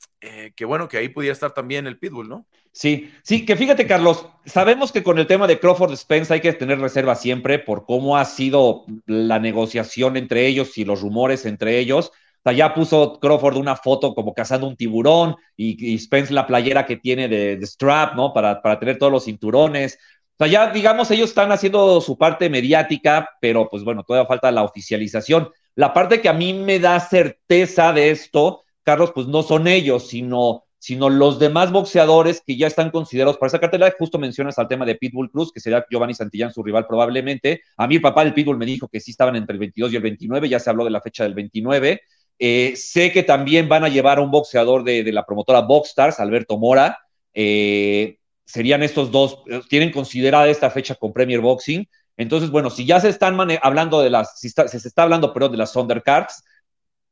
[0.55, 2.47] que bueno, que ahí pudiera estar también el Pitbull, ¿no?
[2.75, 6.51] Sí, sí, que fíjate, Carlos, sabemos que con el tema de Crawford Spence hay que
[6.51, 11.79] tener reserva siempre por cómo ha sido la negociación entre ellos y los rumores entre
[11.79, 12.07] ellos.
[12.07, 16.85] O sea, ya puso Crawford una foto como cazando un tiburón y, Spence la playera
[16.85, 18.33] que tiene de, strap, ¿no?
[18.33, 19.97] Para, para tener todos los cinturones.
[20.37, 24.51] O sea, ya digamos, ellos están haciendo su parte mediática, pero pues bueno, todavía falta
[24.51, 25.49] la oficialización.
[25.75, 30.07] La parte que a mí me da certeza de esto, Carlos, pues no son ellos,
[30.07, 33.91] sino sino los demás boxeadores que ya están considerados para esa cartera.
[33.97, 37.63] Justo mencionas al tema de Pitbull Cruz, que sería Giovanni Santillán su rival probablemente.
[37.77, 39.95] A mí el papá del Pitbull me dijo que sí estaban entre el 22 y
[39.95, 42.01] el 29, ya se habló de la fecha del 29.
[42.37, 46.59] Eh, sé que también van a llevar a un boxeador de, la promotora Boxstars, Alberto
[46.59, 46.99] Mora.
[47.33, 51.87] Eh, serían estos dos, eh, tienen considerada esta fecha con Premier Boxing.
[52.17, 55.57] Entonces, bueno, si ya se están hablando de las, si se está hablando, pero de
[55.57, 56.43] las Undercards,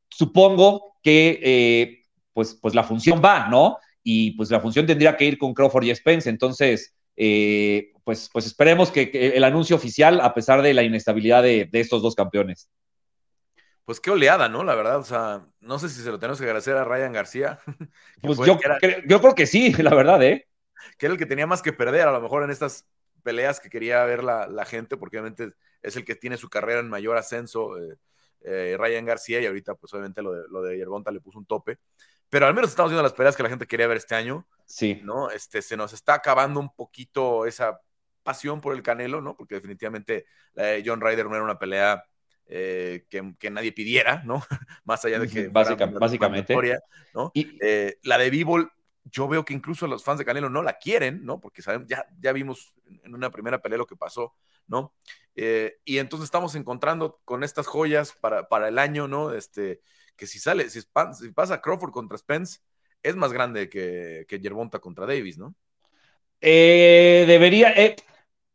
[0.08, 3.78] supongo que pues, pues la función va, ¿no?
[4.02, 6.28] Y pues la función tendría que ir con Crawford y Spence.
[6.28, 11.68] Entonces, eh, pues, pues esperemos que, el anuncio oficial, a pesar de la inestabilidad de,
[11.72, 12.68] estos dos campeones.
[13.84, 14.64] Pues qué oleada, ¿no?
[14.64, 17.60] La verdad, o sea, no sé si se lo tenemos que agradecer a Ryan García.
[18.20, 18.58] Pues yo,
[19.06, 20.46] yo creo que sí, la verdad, ¿eh?
[20.98, 22.86] Que era el que tenía más que perder, a lo mejor en estas
[23.22, 26.88] peleas que quería ver la, gente, porque obviamente es el que tiene su carrera en
[26.88, 27.96] mayor ascenso, eh,
[28.42, 31.46] eh, Ryan García, y ahorita, pues obviamente lo de, lo de Yerbonta le puso un
[31.46, 31.78] tope
[32.34, 34.44] pero al menos estamos viendo las peleas que la gente quería ver este año.
[34.66, 35.00] Sí.
[35.04, 35.30] ¿no?
[35.30, 37.80] Este, se nos está acabando un poquito esa
[38.24, 39.36] pasión por el Canelo, ¿no?
[39.36, 42.04] Porque definitivamente la de John Ryder no era una pelea
[42.46, 44.42] eh, que, nadie pidiera, ¿no?
[44.84, 45.46] Más allá de que.
[45.46, 46.56] básicamente.
[47.14, 47.30] ¿no?
[47.34, 48.72] Y, eh, la de Bivol,
[49.04, 51.40] yo veo que incluso los fans de Canelo no la quieren, ¿no?
[51.40, 54.34] Porque saben, ya, ya vimos en una primera pelea lo que pasó,
[54.66, 54.94] ¿no?
[55.36, 59.32] Eh, y entonces estamos encontrando con estas joyas para, para el año, ¿no?
[59.32, 59.80] Este,
[60.16, 60.80] que si sale, si,
[61.34, 62.60] pasa Crawford contra Spence,
[63.02, 65.54] es más grande que, que Yerbonta contra Davis, ¿no?
[66.40, 67.96] Eh, debería, eh,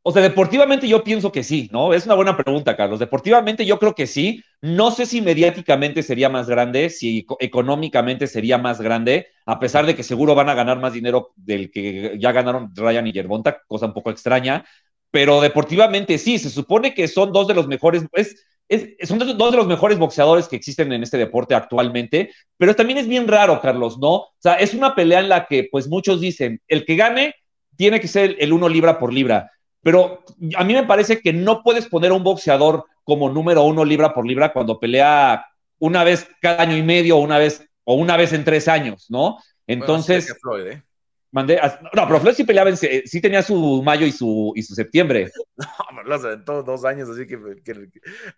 [0.10, 1.94] o sea, deportivamente yo pienso que sí, ¿no?
[1.94, 2.98] Es una buena pregunta, Carlos.
[2.98, 4.44] Deportivamente yo creo que sí.
[4.60, 9.96] No sé si mediáticamente sería más grande, si económicamente sería más grande, a pesar de
[9.96, 13.86] que seguro van a ganar más dinero del que ya ganaron Ryan y Yerbonta, cosa
[13.86, 14.66] un poco extraña.
[15.12, 18.04] Pero deportivamente sí, se supone que son dos de los mejores.
[18.16, 22.98] Es, son dos de los mejores boxeadores que existen en este deporte actualmente, pero también
[22.98, 24.14] es bien raro, Carlos, ¿no?
[24.14, 27.36] O sea, es una pelea en la que, pues, muchos dicen, el que gane
[27.78, 30.24] tiene que ser el uno libra por libra, pero
[30.58, 34.14] a mí me parece que no puedes poner a un boxeador como número uno libra
[34.14, 35.46] por libra cuando pelea
[35.80, 39.08] una vez cada año y medio o una vez, o una vez en tres años,
[39.10, 39.38] ¿no?
[39.68, 40.36] Entonces...
[40.66, 40.84] ¿eh?
[41.32, 41.60] Mandé
[41.94, 45.32] no, pero Floyd sí peleaba, en, sí tenía su mayo y su, y su septiembre.
[45.94, 47.38] No, los aventó dos años, así que,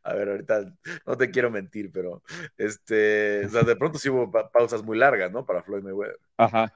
[0.03, 0.73] a ver, ahorita
[1.05, 2.23] no te quiero mentir, pero
[2.57, 5.45] este, o sea, de pronto sí hubo pausas muy largas, ¿no?
[5.45, 6.17] Para Floyd Mayweather.
[6.37, 6.73] Ajá.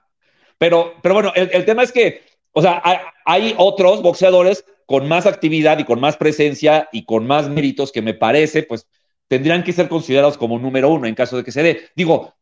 [0.59, 2.23] Pero, pero bueno, el, tema es que,
[2.57, 2.81] o sea,
[3.25, 8.01] hay, otros boxeadores con más actividad y con más presencia y con más méritos que
[8.01, 8.87] me parece, pues
[9.27, 11.89] tendrían que ser considerados como número uno en caso de que se dé.
[11.97, 12.33] Digo,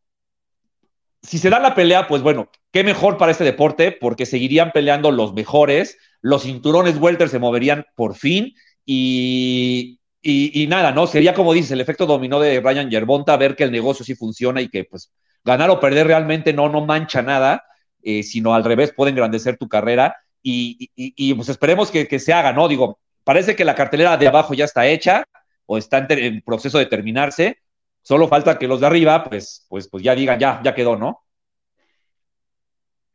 [1.20, 5.10] si se da la pelea, pues bueno, qué mejor para este deporte, porque seguirían peleando
[5.10, 8.54] los mejores, los cinturones welter se moverían por fin
[8.86, 11.08] y, y, nada, ¿no?
[11.08, 14.60] Sería como dices, el efecto dominó de Ryan Yerbonta, ver que el negocio sí funciona
[14.60, 15.10] y que pues
[15.42, 17.64] ganar o perder realmente no, no mancha nada,
[18.04, 22.32] eh, sino al revés, puede engrandecer tu carrera y, y pues esperemos que, que, se
[22.32, 22.68] haga, ¿no?
[22.68, 25.24] Digo, parece que la cartelera de abajo ya está hecha
[25.66, 27.58] o está en, en proceso de terminarse
[28.04, 31.24] Solo falta que los de arriba, pues, pues, pues ya digan, ya, ya quedó, ¿no?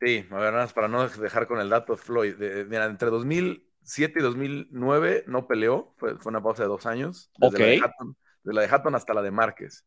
[0.02, 2.36] Sí, a ver, nada más para no dejar con el dato, Floyd.
[2.68, 7.32] mira, entre 2007 y 2009 no peleó, fue, una pausa de dos años.
[7.38, 9.86] Desde, la, de Hatton, la de Hatton hasta la de Márquez.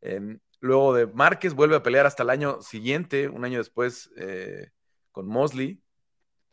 [0.00, 4.70] Em, luego de Márquez vuelve a pelear hasta el año siguiente, un año después, eh,
[5.12, 5.82] con Mosley.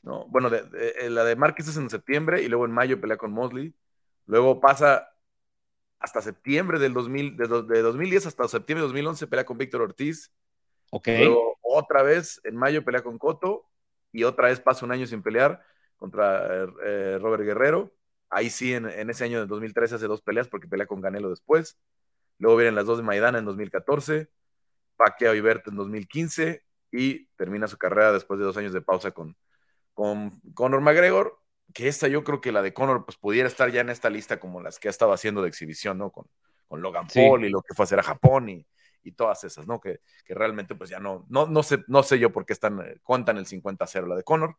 [0.02, 0.26] ¿no?
[0.28, 3.74] Bueno, eh, la de Márquez es en septiembre y luego en mayo pelea con Mosley.
[4.26, 5.10] Luego pasa
[6.00, 10.32] hasta septiembre del 2000, de, 2010 hasta septiembre de 2011 pelea con Víctor Ortiz.
[10.92, 11.08] Ok.
[11.08, 13.70] Luego otra vez en mayo pelea con Coto
[14.12, 15.64] y otra vez pasa un año sin pelear
[15.96, 17.94] contra eh, Robert Guerrero.
[18.30, 21.78] Ahí sí, en, ese año de 2013 hace dos peleas porque pelea con Ganelo después.
[22.40, 24.30] Luego vienen las dos de Maidana en 2014,
[24.96, 29.12] Pacquiao y Berto en 2015 y termina su carrera después de dos años de pausa
[29.12, 29.36] con,
[29.94, 31.44] con Conor McGregor
[31.74, 34.40] que esta yo creo que la de Conor pues pudiera estar ya en esta lista
[34.40, 36.12] como las que ha estado haciendo de exhibición, ¿no?
[36.12, 36.28] Con,
[36.68, 38.68] con Logan Paul y lo que fue a hacer a Japón y,
[39.04, 39.80] y todas esas, ¿no?
[39.80, 43.00] Que, que, realmente pues ya no, no, no sé, no sé yo por qué están,
[43.04, 44.58] cuentan el 50-0 la de Conor,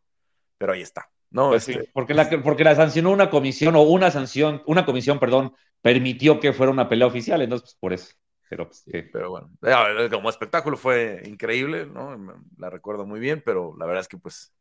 [0.57, 4.11] pero ahí está, No, pues este porque, la, porque la sancionó una comisión o una
[4.11, 5.55] sanción, una comisión, perdón,
[5.85, 8.15] permitió que fuera una pelea oficial, entonces pues, por eso.
[8.49, 12.17] Pero, pues, pero bueno, eh, como espectáculo fue increíble, ¿no?
[12.57, 14.51] La recuerdo muy bien, pero la verdad es que pues,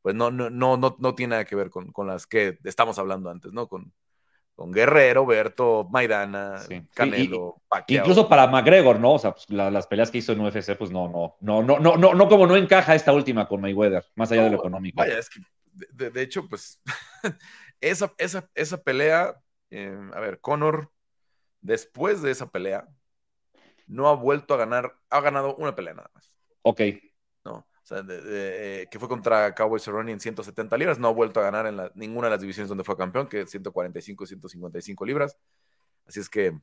[0.00, 2.98] pues no, no, no, no, no tiene nada que ver con, con las que estamos
[2.98, 3.68] hablando antes, ¿no?
[3.68, 3.92] Con,
[4.54, 6.62] con Guerrero, Berto, Maidana,
[6.94, 9.12] Canelo, Incluso para McGregor, ¿no?
[9.12, 11.98] O sea, pues, las peleas que hizo en UFC, pues no, no, no, no, no,
[11.98, 14.96] no, no como no encaja esta última con Mayweather, más allá de lo económico.
[14.96, 15.40] Vaya, es que,
[15.92, 16.80] de, hecho, pues,
[17.82, 19.36] esa, esa, esa pelea,
[19.70, 20.90] eh, a ver, Conor,
[21.60, 22.88] después de esa pelea,
[23.86, 26.32] no ha vuelto a ganar, ha ganado una pelea nada más.
[26.62, 26.80] Ok.
[27.44, 27.54] ¿No?
[27.54, 31.44] O sea, eh, que fue contra Cowboy Cerrone en 170 libras, no ha vuelto a
[31.44, 35.36] ganar en ninguna de las divisiones donde fue campeón, que es 145 y 155 libras.
[36.06, 36.58] Así es que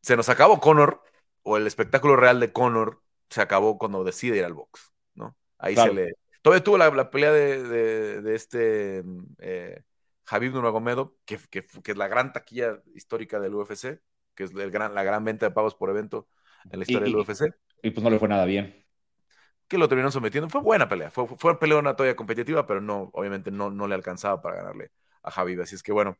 [0.00, 1.02] se nos acabó Conor,
[1.42, 5.36] o el espectáculo real de Conor se acabó cuando decide ir al box, ¿no?
[5.58, 6.14] Ahí se le...
[6.42, 9.04] Todavía tuvo la, pelea de, este
[9.38, 9.82] eh,
[10.30, 14.00] Javib Nurmagomedov, que, que, que, es la gran taquilla histórica del UFC,
[14.36, 16.28] que es el gran, la gran venta de pagos por evento
[16.70, 17.52] en la historia del UFC.
[17.82, 18.86] Y pues no le fue nada bien.
[19.66, 20.48] Que lo terminó sometiendo.
[20.48, 21.10] Fue buena pelea.
[21.10, 24.92] Fue, fue pelea una todavía competitiva, pero no, obviamente no, no le alcanzaba para ganarle
[25.24, 25.60] a Javi.
[25.60, 26.16] Así es que bueno,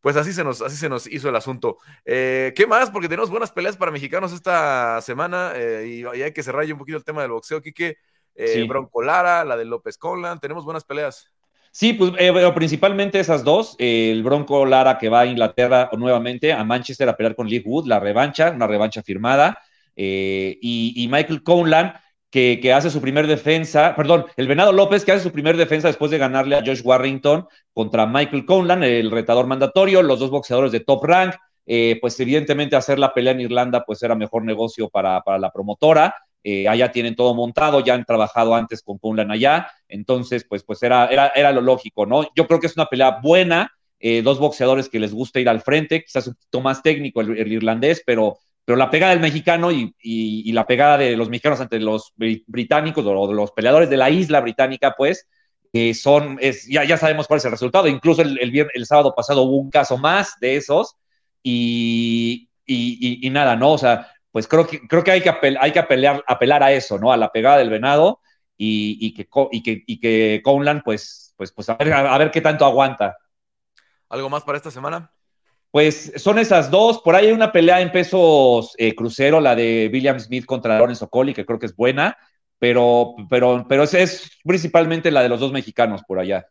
[0.00, 1.76] pues así se nos, así se nos hizo el asunto.
[2.06, 2.90] Eh, ¿Qué más?
[2.90, 6.78] Porque tenemos buenas peleas para mexicanos esta semana eh, y, hay que cerrar ya un
[6.78, 7.98] poquito el tema del boxeo, Quique.
[8.34, 10.40] Eh, Bronco Lara, la de López Conlan.
[10.40, 11.30] Tenemos buenas peleas.
[11.72, 13.76] Sí, pues eh, principalmente esas dos.
[13.78, 17.86] el Bronco Lara que va a Inglaterra nuevamente, a Manchester a pelear con Lee Wood,
[17.86, 19.58] la revancha, una revancha firmada.
[19.96, 21.94] Eh, y, Michael Conlan
[22.30, 26.10] que, hace su primer defensa, perdón, el Venado López que hace su primer defensa después
[26.10, 30.80] de ganarle a Josh Warrington contra Michael Conlan, el retador mandatorio, los dos boxeadores de
[30.80, 31.34] top rank.
[31.66, 35.52] Eh, pues evidentemente hacer la pelea en Irlanda pues era mejor negocio para, para la
[35.52, 36.14] promotora.
[36.42, 40.82] Eh, allá tienen todo montado, ya han trabajado antes con Conlan allá, entonces pues, pues
[40.82, 42.22] era, era, era lo lógico, ¿no?
[42.34, 45.60] Yo creo que es una pelea buena, eh, dos boxeadores que les gusta ir al
[45.60, 50.52] frente, quizás un poquito más técnico el, irlandés, pero, pero la pegada del mexicano y,
[50.52, 54.40] la pegada de los mexicanos ante los británicos o de los peleadores de la isla
[54.40, 55.28] británica, pues,
[55.74, 59.42] eh, son, es, ya, ya sabemos cuál es el resultado, incluso el, el, sábado pasado
[59.42, 60.96] hubo un caso más de esos
[61.42, 63.72] y, y nada, ¿no?
[63.72, 66.98] O sea, pues creo que, creo que hay que, hay que apelar, apelar a eso,
[66.98, 67.12] ¿no?
[67.12, 68.20] A la pegada del venado
[68.56, 72.40] y, que, y que, y que Conlan, pues, pues, pues a, ver, a ver qué
[72.40, 73.16] tanto aguanta.
[74.08, 75.12] ¿Algo más para esta semana?
[75.70, 77.00] Pues son esas dos.
[77.00, 81.08] Por ahí hay una pelea en pesos eh, crucero, la de William Smith contra Lorenzo
[81.08, 82.18] Colli, que creo que es buena,
[82.58, 86.46] pero, pero, pero es, es principalmente la de los dos mexicanos por allá.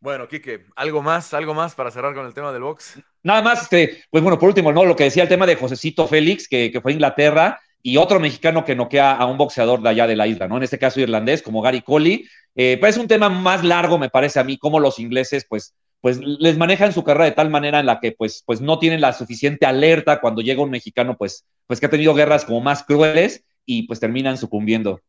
[0.00, 3.00] Bueno, Quique, ¿algo más, algo más para cerrar con el tema del box?
[3.24, 4.84] Nada más, este, pues bueno, por último, ¿no?
[4.84, 8.64] Lo que decía el tema de Josecito Félix, que, fue a Inglaterra, y otro mexicano
[8.64, 10.56] que noquea a un boxeador de allá de la isla, ¿no?
[10.56, 12.28] En este caso irlandés, como Gary Coley.
[12.54, 15.74] Eh, pues es un tema más largo, me parece a mí, como los ingleses, pues,
[16.00, 19.00] pues les manejan su carrera de tal manera en la que, pues, pues no tienen
[19.00, 22.84] la suficiente alerta cuando llega un mexicano, pues, pues que ha tenido guerras como más
[22.84, 25.00] crueles y pues terminan sucumbiendo.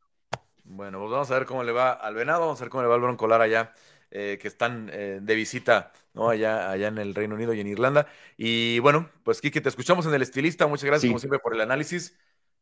[0.63, 2.89] Bueno, pues vamos a ver cómo le va al venado, vamos a ver cómo le
[2.89, 3.73] va al broncolar allá
[4.11, 6.29] eh, que están eh, de visita ¿no?
[6.29, 8.07] allá, allá en el Reino Unido y en Irlanda.
[8.37, 10.65] Y bueno, pues Kiki, te escuchamos en el estilista.
[10.67, 12.17] Muchas gracias, como siempre, por el análisis.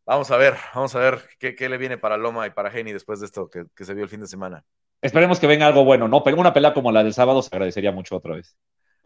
[0.06, 2.94] Vamos a ver, vamos a ver qué, qué le viene para Loma y para Geni
[2.94, 4.64] después de esto que, que, se vio el fin de semana.
[5.02, 6.24] Esperemos que venga algo bueno, ¿no?
[6.24, 8.58] Pero una pelea como la del sábado se agradecería mucho otra vez.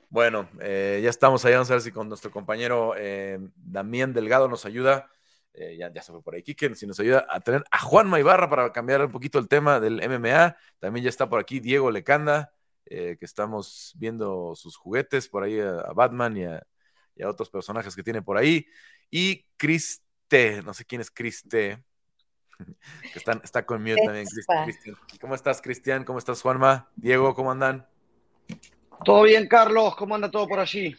[0.10, 2.94] Bueno, eh, ya estamos allá, vamos a ver si con nuestro compañero
[3.56, 5.10] Damián Delgado nos ayuda
[5.54, 8.08] eh, ya, ya, se fue por aquí, que si nos ayuda a tener a Juan
[8.08, 10.56] Maibarra para cambiar un poquito el tema del MMA.
[10.80, 12.54] También ya está por aquí Diego Lecanda,
[12.86, 16.64] eh, que estamos viendo sus juguetes por ahí a, Batman y a,
[17.28, 18.66] otros personajes que tiene por ahí.
[19.10, 21.84] Y Chris T, no sé quién es Chris T,
[23.14, 24.26] que están, está conmigo también.
[24.64, 24.98] Cristian.
[25.20, 26.06] ¿Cómo estás, Cristian?
[26.06, 26.90] ¿Cómo estás, Juanma?
[26.96, 27.88] Diego, ¿cómo andan?
[29.04, 29.96] Todo bien, Carlos.
[29.96, 30.96] ¿Cómo anda todo por allí?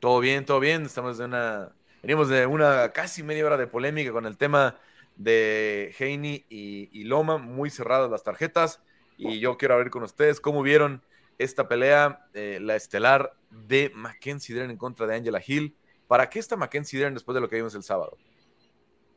[0.00, 0.84] Todo bien, todo bien.
[0.84, 1.72] Estamos de una
[2.06, 4.76] Venimos de una casi media hora de polémica con el tema
[5.16, 8.80] de Heini y, Loma, muy cerradas las tarjetas.
[9.18, 11.02] Y yo quiero ver con ustedes cómo vieron
[11.36, 15.74] esta pelea, eh, la estelar de Mackenzie Dern en contra de Angela Hill.
[16.06, 18.16] ¿Para qué está Mackenzie Dern después de lo que vimos el sábado?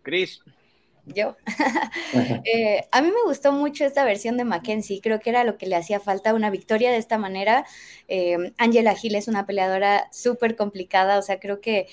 [0.01, 0.41] Chris.
[1.05, 1.35] Yo.
[2.43, 5.67] Eh, a mí me gustó mucho esta versión de Mackenzie, creo que era lo que
[5.67, 7.65] le hacía falta, una victoria de esta manera.
[8.07, 11.87] Eh, Angela Hill es una peleadora súper complicada, o sea, creo que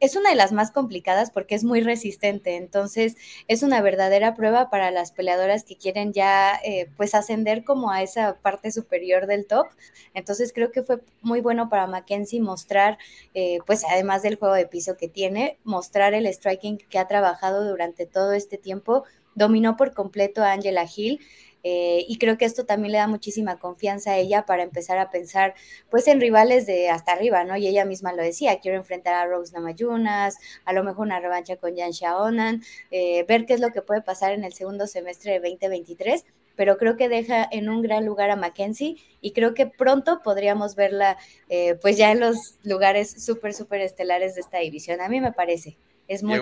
[0.00, 3.16] es una de las más complicadas porque es muy resistente, entonces
[3.48, 8.02] es una verdadera prueba para las peleadoras que quieren ya eh, pues ascender como a
[8.02, 9.66] esa parte superior del top.
[10.12, 12.98] Entonces creo que fue muy bueno para Mackenzie mostrar,
[13.34, 17.68] eh, pues además del juego de piso que tiene, mostrar el striking que ha trabajado
[17.68, 19.04] durante todo este tiempo.
[19.34, 21.18] Dominó por completo a Angela Hill
[21.64, 25.10] eh, y creo que esto también le da muchísima confianza a ella para empezar a
[25.10, 25.54] pensar
[25.90, 27.56] pues en rivales de hasta arriba, ¿no?
[27.56, 31.56] Y ella misma lo decía, quiero enfrentar a Rose Namayunas, a lo mejor una revancha
[31.56, 35.32] con Jan Shaonan, eh, ver qué es lo que puede pasar en el segundo semestre
[35.32, 36.24] de 2023
[36.56, 40.76] pero creo que deja en un gran lugar a Mackenzie y creo que pronto podríamos
[40.76, 45.00] verla eh, pues ya en los lugares súper, súper estelares de esta división.
[45.00, 46.38] A mí me parece, es muy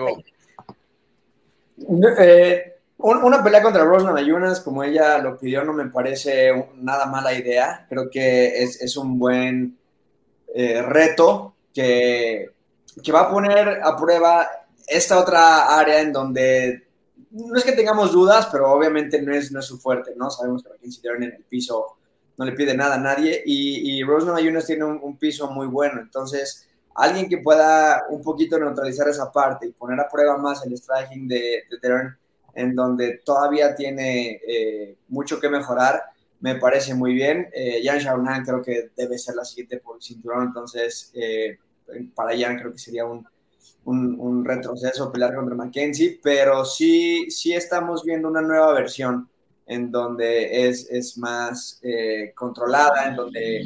[2.19, 7.33] eh, una pelea contra Rose Namajunas, como ella lo pidió, no me parece nada mala
[7.33, 7.85] idea.
[7.89, 9.77] Creo que es, un buen
[10.53, 12.51] eh, reto que,
[13.03, 14.47] que va a poner a prueba
[14.87, 16.87] esta otra área en donde
[17.31, 20.29] no es que tengamos dudas, pero obviamente no es, no es su fuerte, ¿no?
[20.29, 21.97] Sabemos que Mackenzie Dern en el piso
[22.37, 25.99] no le pide nada a nadie y, y Rose Namajunas tiene un, piso muy bueno,
[25.99, 30.77] entonces alguien que pueda un poquito neutralizar esa parte y poner a prueba más el
[30.77, 31.79] striking de, de
[32.53, 36.01] en donde todavía tiene eh, mucho que mejorar,
[36.39, 37.49] me parece muy bien.
[37.53, 41.57] Eh, Jan Xiaonan creo que debe ser la siguiente por el cinturón, entonces eh,
[42.13, 43.25] para Jan creo que sería un,
[43.85, 49.29] un, retroceso pelear contra Mackenzie, pero sí, sí estamos viendo una nueva versión
[49.65, 53.63] en donde es, es más eh, controlada, en donde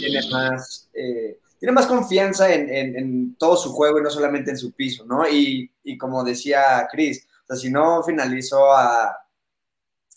[0.00, 4.58] tiene más, eh, tiene más confianza en, en, todo su juego y no solamente en
[4.58, 5.28] su piso, ¿no?
[5.28, 9.16] Y, y como decía Chris, o sea, si no finalizó a...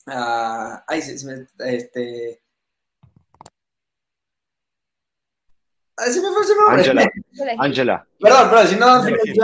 [0.07, 2.41] a ay, este,
[5.95, 6.79] Así me fue su nombre.
[6.79, 7.11] Angela.
[7.59, 8.07] Angela.
[8.19, 8.87] Perdón, pero si no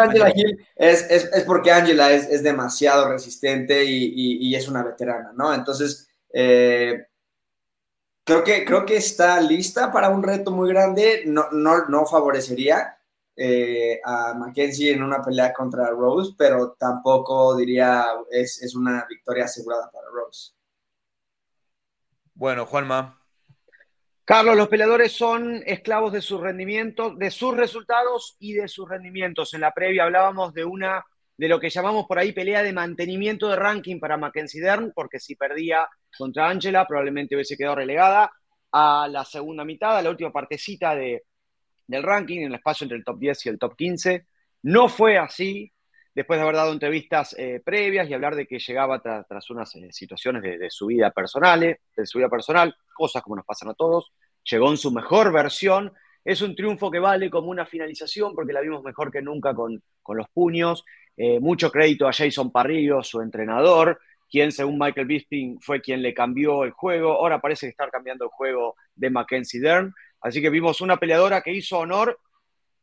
[0.02, 4.67] Angela Hill es, es, es, porque Angela es, es demasiado resistente y, y, y, es
[4.69, 5.54] una veterana, ¿no?
[5.54, 7.08] Entonces, eh,
[8.24, 11.24] creo, que, creo que está lista para un reto muy grande.
[11.26, 12.94] No, no, no favorecería
[13.36, 19.45] eh, a Mackenzie en una pelea contra Rose, pero tampoco diría es, es una victoria
[19.45, 20.54] asegurada para Rose.
[22.34, 23.19] Bueno, Juanma,
[24.26, 29.54] Carlos, los peleadores son esclavos de sus rendimientos, de sus resultados y de sus rendimientos.
[29.54, 31.06] En la previa hablábamos de una
[31.38, 35.19] de lo que llamamos por ahí pelea de mantenimiento de ranking para Mackenzie Dern, porque
[35.19, 38.32] si perdía contra Angela probablemente hubiese quedado relegada
[38.71, 41.24] a la segunda mitad, a la última partecita de,
[41.88, 44.26] del ranking, en el espacio entre el top 10 y el top 15.
[44.63, 45.71] No fue así,
[46.15, 49.91] después de haber dado entrevistas eh, previas y hablar de que llegaba tras unas eh,
[49.91, 53.74] situaciones de, su vida personal, eh, de su vida personal, cosas como nos pasan a
[53.74, 54.12] todos,
[54.50, 55.91] llegó en su mejor versión.
[56.24, 59.84] Es un triunfo que vale como una finalización porque la vimos mejor que nunca con,
[60.08, 60.84] los puños.
[61.39, 66.63] mucho crédito a Jason Parrillo, su entrenador, quien según Michael Bisping fue quien le cambió
[66.63, 67.12] el juego.
[67.13, 69.93] Ahora parece está cambiando el juego de Mackenzie Dern.
[70.25, 72.19] Así que vimos una peleadora que hizo honor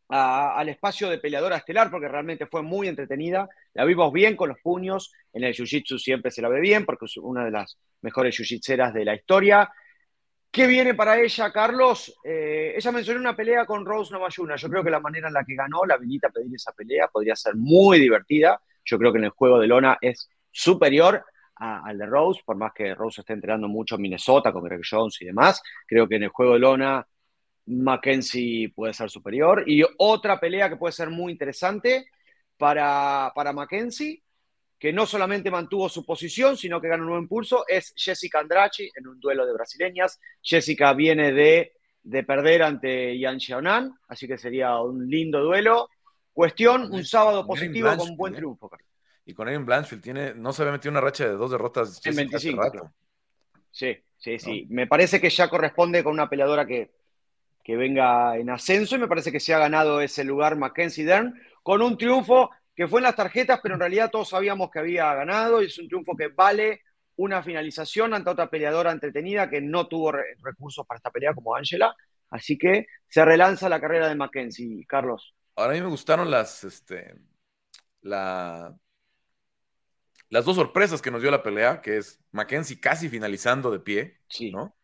[0.09, 3.48] al espacio de peleadora estelar porque realmente fue muy entretenida.
[3.74, 5.12] La vimos bien con los puños.
[5.33, 8.92] En el jiu-jitsu siempre se la ve bien porque es una de las mejores jiu-jitseras
[8.92, 9.68] de la historia.
[10.52, 12.16] ¿Qué viene para ella, Carlos?
[12.22, 14.61] Eh, ella mencionó una pelea con Rose Namajunas.
[14.61, 17.09] Yo creo que la manera en la que ganó la habilita a pedir esa pelea.
[17.09, 18.62] Podría ser muy divertida.
[18.85, 21.24] Yo creo que en el juego de Lona es superior
[21.57, 25.20] al de Rose, por más que Rose esté entrenando mucho en Minnesota con Greg Jones
[25.20, 25.61] y demás.
[25.88, 27.05] Creo que en el juego de Lona
[27.66, 29.64] Mackenzie puede ser superior.
[29.66, 32.09] Y otra pelea que puede ser muy interesante
[32.57, 34.22] para, para Mackenzie,
[34.79, 38.90] que no solamente mantuvo su posición, sino que ganó un nuevo impulso, es Jessica Andrachi
[38.94, 40.20] en un duelo de brasileñas.
[40.42, 41.72] Jessica viene de,
[42.03, 45.88] de perder ante Yan Xiaonan, así que sería un lindo duelo.
[46.33, 48.70] Cuestión, un sábado positivo con un buen triunfo.
[49.25, 52.16] Y con Erin Blanchfield tiene, no se había metido una racha de dos derrotas en
[52.16, 52.92] 25.
[53.70, 54.66] Sí, sí, sí.
[54.68, 56.90] Me parece que ya corresponde con una peleadora que
[57.62, 61.35] que venga en ascenso y me parece que se ha ganado ese lugar Mackenzie Dern
[61.62, 65.14] con un triunfo que fue en las tarjetas, pero en realidad todos sabíamos que había
[65.14, 66.81] ganado y es un triunfo que vale
[67.16, 71.94] una finalización ante otra peleadora entretenida que no tuvo recursos para esta pelea como Angela.
[72.31, 75.35] Así que se relanza la carrera de Mackenzie, Carlos.
[75.55, 77.14] Ahora a mí me gustaron las, este,
[78.01, 78.75] la,
[80.31, 84.21] las dos sorpresas que nos dio la pelea, que es Mackenzie casi finalizando de pie,
[84.29, 84.50] sí.
[84.50, 84.75] ¿no?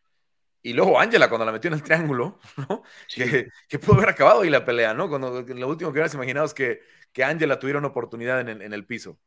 [0.61, 2.39] Y luego Ángela cuando la metió en el triángulo,
[2.69, 2.83] ¿no?
[3.13, 5.07] Que, que, pudo haber acabado ahí la pelea, ¿no?
[5.07, 6.81] Cuando lo último que hubieras imaginado es que,
[7.13, 9.17] que Ángela tuviera una oportunidad en el, en el, piso.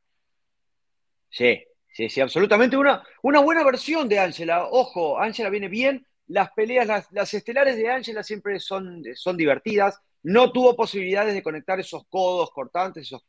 [1.30, 2.76] Sí, sí, sí, absolutamente.
[2.76, 4.66] Una, una buena versión de Ángela.
[4.70, 6.06] Ojo, Ángela viene bien.
[6.26, 9.98] Las peleas, las, las estelares de Ángela siempre son, son divertidas.
[10.22, 13.24] No tuvo posibilidades de conectar esos codos cortantes, esos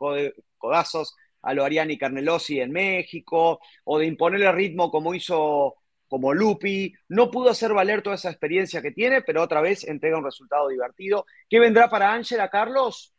[0.57, 5.75] codazos a lo Ariani Carnelosi en México, o de imponerle ritmo como hizo
[6.13, 10.19] como Lupi, no pudo hacer valer toda esa experiencia que tiene, pero otra vez entrega
[10.19, 11.25] un resultado divertido.
[11.49, 13.15] ¿Qué vendrá para Ángela, Carlos?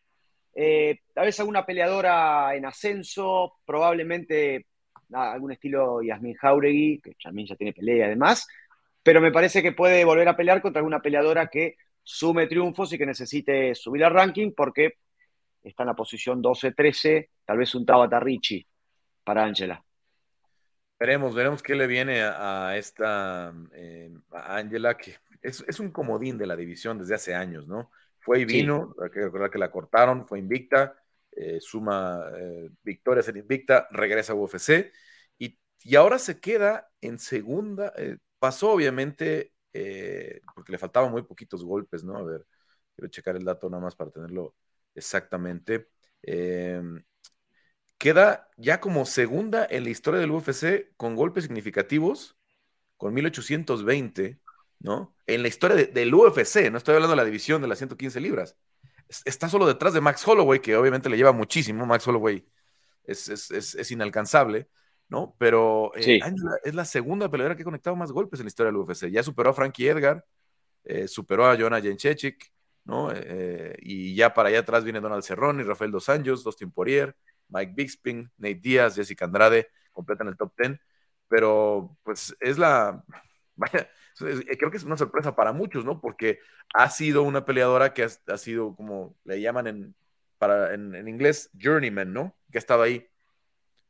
[0.55, 4.67] Eh, tal vez alguna peleadora en ascenso, probablemente
[5.13, 8.47] algún estilo Yasmin Jauregui, que también ya tiene pelea además,
[9.03, 12.99] pero me parece que puede volver a pelear contra alguna peleadora que sume triunfos y
[12.99, 14.99] que necesite subir al ranking porque
[15.65, 18.65] está en la posición 12-13, tal vez un Tabata Ricci
[19.25, 19.85] para Ángela.
[21.05, 26.57] Veremos, veremos qué le viene a, esta eh, Ángela, que es, un comodín de la
[26.57, 27.91] división desde hace años, ¿no?
[28.21, 30.97] Fue y vino, hay que recordar que la cortaron, fue invicta,
[31.33, 34.93] eh, suma eh, victorias en invicta, regresa a UFC
[35.37, 37.93] y, y ahora se queda en segunda,
[38.39, 39.53] pasó obviamente
[40.55, 42.17] porque le faltaban muy poquitos golpes, ¿no?
[42.17, 42.47] A ver,
[42.97, 44.55] quiero checar el dato nada más para tenerlo
[44.95, 45.91] exactamente.
[48.05, 52.37] Queda ya como segunda en la historia del UFC con golpes significativos,
[52.99, 54.41] con 1820
[54.85, 55.17] ¿no?
[55.27, 58.59] En la historia del UFC, no estoy hablando de la división de las 115 libras.
[59.25, 61.87] Está solo detrás de Max Holloway, que obviamente le lleva muchísimo.
[61.87, 62.47] Max Holloway
[63.05, 64.69] es, inalcanzable,
[65.09, 65.35] ¿no?
[65.39, 66.21] Pero eh,
[66.65, 69.07] es la segunda peleadora que ha conectado más golpes en la historia del UFC.
[69.07, 70.27] Ya superó a Frankie Edgar,
[70.85, 72.53] eh, superó a Jonah Jędrzejczyk,
[72.85, 73.11] ¿no?
[73.11, 77.17] Eh, y ya para allá atrás viene Donald Cerrone, Rafael Dos Anjos, Dustin Poirier,
[77.49, 80.79] Mike Bixping, Nate Díaz, Jessica Andrade, completan el top 10.
[81.29, 83.05] Pero, pues, es la...
[83.57, 83.89] Vaya,
[84.21, 86.01] eh, creo que es una sorpresa para muchos, ¿no?
[86.01, 86.41] Porque
[86.75, 89.95] ha sido una peleadora que ha, sido, como le llaman en,
[90.39, 92.37] para, en, inglés, journeyman, ¿no?
[92.51, 93.09] Que ha estado ahí,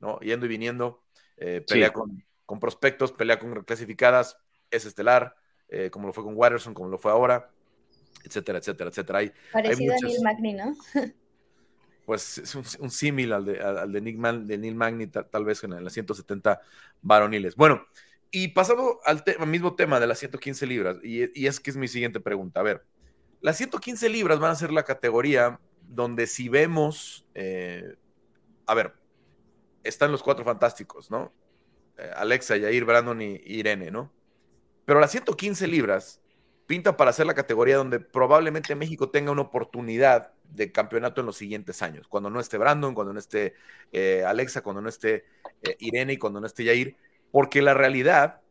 [0.01, 0.19] ¿no?
[0.21, 1.03] Yendo y viniendo,
[1.37, 4.37] eh, pelea con, con, prospectos, pelea con clasificadas,
[4.71, 5.37] es estelar,
[5.69, 7.51] eh, como lo fue con Watterson, como lo fue ahora,
[8.25, 9.19] etcétera, etcétera, etcétera.
[9.21, 10.77] Hay, Parecido a Neil Magny, ¿no?
[12.05, 16.61] pues es un, símil al de, al de, Neil Magny, tal, vez en las 170
[17.01, 17.57] varoniles.
[17.57, 17.87] Bueno,
[18.31, 22.21] y pasando al, mismo tema de las 115 libras, y, es que es mi siguiente
[22.21, 22.61] pregunta.
[22.61, 22.85] A ver,
[23.41, 27.97] las 115 libras van a ser la categoría donde si vemos, eh,
[28.67, 28.95] a ver,
[29.83, 31.33] están los cuatro fantásticos, ¿no?
[31.97, 34.13] Eh, Alexa, Yair, Brandon y, Irene, ¿no?
[34.85, 36.21] Pero las 115 libras
[36.67, 41.37] pinta para ser la categoría donde probablemente México tenga una oportunidad de campeonato en los
[41.37, 43.55] siguientes años, cuando no esté Brandon, cuando no esté
[43.93, 45.25] eh, Alexa, cuando no esté
[45.79, 46.97] Irene y cuando no esté Yair
[47.35, 48.43] porque la realidad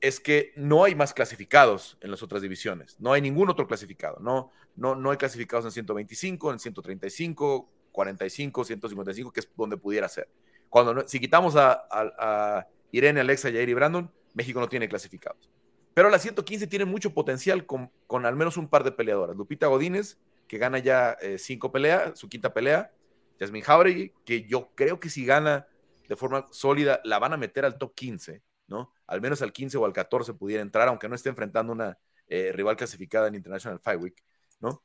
[0.00, 4.20] es que no hay más clasificados en las otras divisiones, no hay ningún otro clasificado,
[4.20, 10.08] no, no, no hay clasificados en 125, en 135, 45, 155, que es donde pudiera
[10.08, 10.30] ser.
[10.70, 15.50] Cuando, si quitamos a, Irene, Alexa, Jair y Brandon, México no tiene clasificados.
[15.94, 19.36] Pero la 115 tiene mucho potencial con, con al menos un par de peleadoras.
[19.36, 20.18] Lupita Godínez,
[20.48, 22.92] que gana ya eh, cinco peleas, su quinta pelea.
[23.38, 25.66] Jasmine Jauregui, que yo creo que si gana
[26.08, 28.92] de forma sólida, la van a meter al top 15, ¿no?
[29.06, 32.52] Al menos al 15 o al 14 pudiera entrar, aunque no esté enfrentando una eh,
[32.52, 34.24] rival clasificada en International Fight Week,
[34.60, 34.82] ¿no?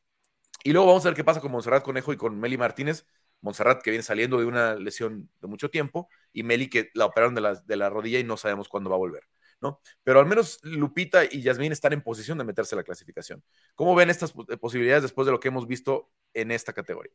[0.63, 3.05] Y luego vamos a ver qué pasa con Monserrat Conejo y con Meli Martínez.
[3.41, 7.35] Monserrat que viene saliendo de una lesión de mucho tiempo y Meli que la operaron
[7.35, 9.23] de la, de la rodilla y no sabemos cuándo va a volver.
[9.61, 9.81] ¿No?
[10.03, 13.43] Pero al menos Lupita y Yasmín están en posición de meterse a la clasificación.
[13.75, 17.13] ¿Cómo ven estas posibilidades después de lo que hemos visto en esta categoría?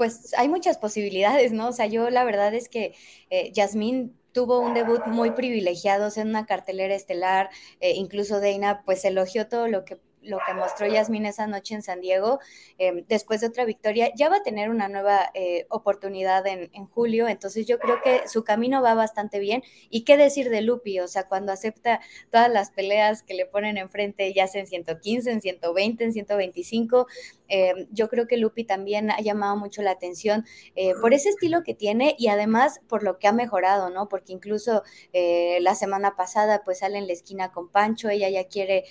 [0.00, 1.68] pues hay muchas posibilidades, ¿no?
[1.68, 2.94] O sea, yo la verdad es que
[3.28, 9.04] eh, Yasmín tuvo un debut muy privilegiado en una cartelera estelar, eh, incluso Deina pues
[9.04, 12.40] elogió todo lo que lo que mostró Yasmin esa noche en San Diego,
[12.78, 17.28] em, después de otra victoria, ya va a tener una nueva eh, oportunidad en, julio,
[17.28, 19.62] entonces yo creo que su camino va bastante bien.
[19.90, 20.98] ¿Y qué decir de Lupi?
[21.00, 22.00] O sea, cuando acepta
[22.30, 27.06] todas las peleas que le ponen enfrente, ya sea en 115, en 120, en 125,
[27.50, 30.44] em, yo creo que Lupi también ha llamado mucho la atención
[30.76, 34.08] eh, por ese estilo que tiene y además por lo que ha mejorado, ¿no?
[34.08, 34.82] Porque incluso
[35.12, 38.84] eh, la semana pasada pues sale en la esquina con Pancho, ella ya quiere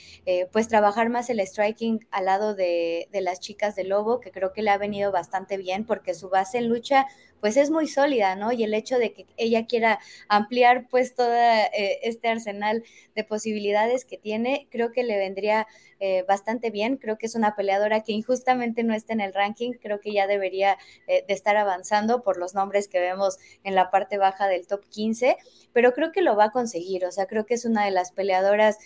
[0.52, 4.54] pues trabajar más el striking al lado de, de, las chicas de Lobo, que creo
[4.54, 7.08] que le ha venido bastante bien porque su base en lucha
[7.40, 8.52] pues es muy sólida, ¿no?
[8.52, 12.84] Y el hecho de que ella quiera ampliar pues todo eh, este arsenal
[13.16, 15.68] de posibilidades que tiene, creo que le vendría
[16.00, 16.98] eh, bastante bien.
[16.98, 20.28] Creo que es una peleadora que injustamente no está en el ranking, creo que ya
[20.28, 20.78] debería
[21.08, 24.84] eh, de estar avanzando por los nombres que vemos en la parte baja del top
[24.90, 25.38] 15,
[25.74, 28.12] pero creo que lo va a conseguir, o sea, creo que es una de las
[28.12, 28.78] peleadoras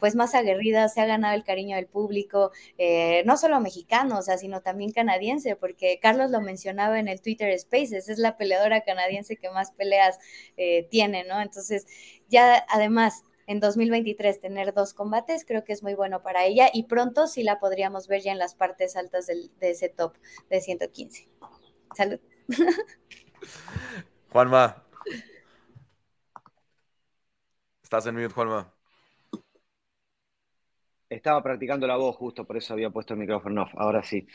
[0.00, 2.52] pues más aguerridas, se ha ganado el cariño del público,
[3.24, 7.50] no solo mexicano, o sea, sino también canadiense, porque Carlos lo mencionaba en el Twitter
[7.50, 10.18] Space es la peleadora canadiense que más peleas
[10.56, 11.40] eh, tiene, ¿no?
[11.40, 11.86] Entonces,
[12.28, 16.84] ya además en 2023 tener dos combates, creo que es muy bueno para ella y
[16.84, 20.16] pronto sí la podríamos ver ya en las partes altas de ese top
[20.48, 21.28] de 115.
[21.94, 22.20] Salud.
[24.30, 24.84] Juanma.
[27.82, 28.72] Estás en mute, Juanma.
[31.08, 33.72] Estaba practicando la voz justo, por eso había puesto el micrófono off.
[33.76, 34.26] Ahora sí.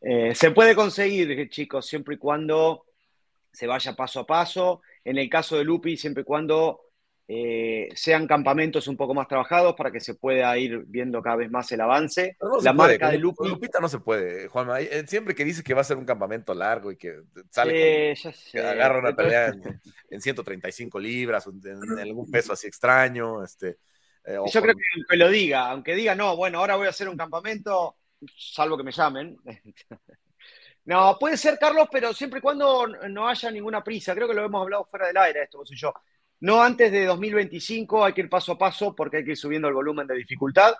[0.00, 2.86] Eh, se puede conseguir, chicos, siempre y cuando
[3.54, 4.82] se vaya paso a paso.
[5.04, 6.80] En el caso de Lupi, siempre y cuando
[7.26, 11.50] eh, sean campamentos un poco más trabajados para que se pueda ir viendo cada vez
[11.50, 12.36] más el avance.
[12.62, 13.48] la marca de Lupi.
[13.48, 14.80] Lupita no se puede, Juanma.
[14.80, 18.14] Eh, siempre que dice que va a ser un campamento largo y que sale
[18.52, 19.54] que agarra una pelea
[20.10, 23.42] en, 135 libras, en, algún peso así extraño.
[23.42, 23.78] Este,
[24.26, 24.74] eh, Yo creo
[25.08, 27.96] que, lo diga, aunque diga, no, bueno, ahora voy a hacer un campamento,
[28.36, 29.38] salvo que me llamen.
[30.86, 34.14] No, puede ser, Carlos, pero siempre y cuando no haya ninguna prisa.
[34.14, 35.92] Creo que lo hemos hablado fuera del aire, esto, sé yo.
[36.40, 39.68] No antes de 2025, hay que ir paso a paso porque hay que ir subiendo
[39.68, 40.74] el volumen de dificultad.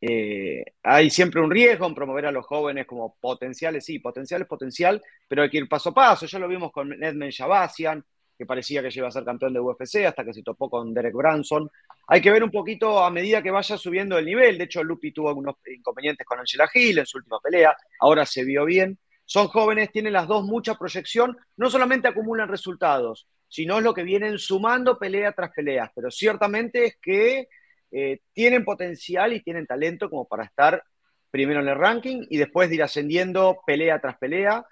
[0.00, 4.48] Eh, hay siempre un riesgo en promover a los jóvenes como potenciales, sí, potencial es
[4.48, 6.26] potencial, pero hay que ir paso a paso.
[6.26, 8.04] Ya lo vimos con Edmund Shabasian,
[8.36, 11.14] que parecía que iba a ser campeón de UFC hasta que se topó con Derek
[11.14, 11.68] Branson.
[12.06, 14.56] Hay que ver un poquito a medida que vaya subiendo el nivel.
[14.58, 18.44] De hecho, Lupi tuvo algunos inconvenientes con Angela Hill en su última pelea, ahora se
[18.44, 18.96] vio bien.
[19.30, 24.02] Son jóvenes, tienen las dos mucha proyección, no solamente acumulan resultados, sino es lo que
[24.02, 25.92] vienen sumando pelea tras pelea.
[25.94, 27.46] Pero ciertamente es que
[27.90, 30.82] eh, tienen potencial y tienen talento como para estar
[31.30, 34.64] primero en el ranking y después de ir ascendiendo pelea tras pelea.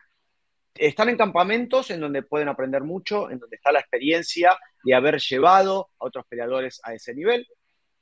[0.74, 5.18] Están en campamentos en donde pueden aprender mucho, en donde está la experiencia de haber
[5.18, 7.46] llevado a otros peleadores a ese nivel.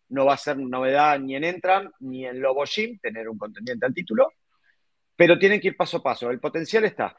[0.09, 3.87] No va a ser novedad ni en Entram ni en Lobo Gym tener un contendiente
[3.87, 4.31] al título,
[5.17, 6.31] pero tienen que ir paso a paso.
[6.31, 7.19] El potencial está.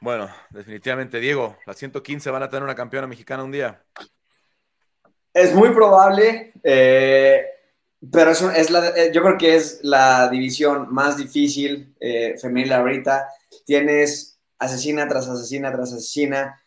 [0.00, 3.82] Bueno, definitivamente, Diego, las 115 van a tener una campeona mexicana un día.
[5.32, 7.44] Es muy probable, eh,
[8.10, 13.28] pero es, la, eh, yo creo que es la división más difícil eh, femenil ahorita.
[13.64, 16.62] Tienes asesina tras asesina tras asesina.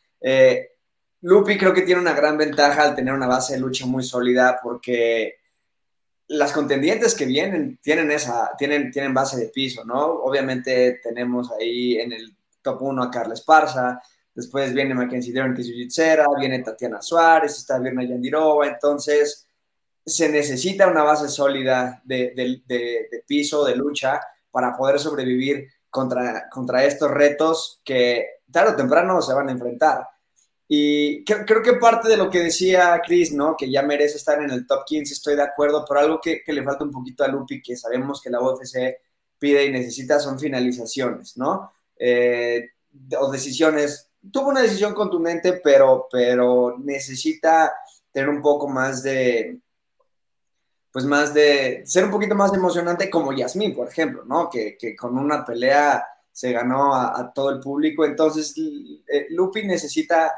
[1.21, 4.59] Lupi creo que tiene una gran ventaja al tener una base de lucha muy sólida
[4.61, 5.38] porque
[6.29, 10.05] las contendientes que vienen tienen esa, tienen, tienen base de piso, ¿no?
[10.05, 14.01] Obviamente tenemos ahí en el top 1 a Carla Esparza,
[14.33, 15.71] después viene Mackenzie Dern, que es
[16.39, 19.47] viene Tatiana Suárez, está Virna Yandirova, entonces
[20.05, 22.63] se necesita una base sólida de,
[23.27, 24.21] piso, de lucha,
[24.51, 30.07] para poder sobrevivir contra, contra estos retos que tarde o temprano se van a enfrentar.
[30.71, 33.57] Y creo, que parte de lo que decía Chris, ¿no?
[33.57, 36.63] Que ya merece estar en el top 15, estoy de acuerdo, pero algo que, le
[36.63, 38.97] falta un poquito a Lupi, que sabemos que la UFC
[39.39, 41.73] pide y necesita, son finalizaciones, ¿no?
[41.97, 42.69] Eh,
[43.19, 44.11] o decisiones.
[44.31, 47.73] Tuvo una decisión contundente, pero, pero necesita
[48.11, 49.59] tener un poco más de,
[50.91, 54.51] pues más de, ser un poquito más emocionante como Yasmín, por ejemplo, ¿no?
[54.51, 58.05] Que, con una pelea se ganó a, todo el público.
[58.05, 60.31] Entonces, eh, Lupi necesita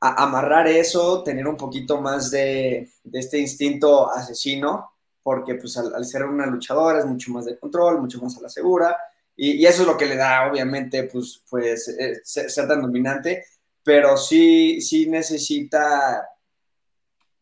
[0.00, 4.92] amarrar eso, tener un poquito más de, este instinto asesino,
[5.22, 8.48] porque pues al, ser una luchadora es mucho más de control, mucho más a la
[8.48, 8.96] segura.
[9.36, 13.44] Y, eso es lo que le da, obviamente, pues, pues eh, ser, tan dominante,
[13.82, 16.28] pero sí, sí necesita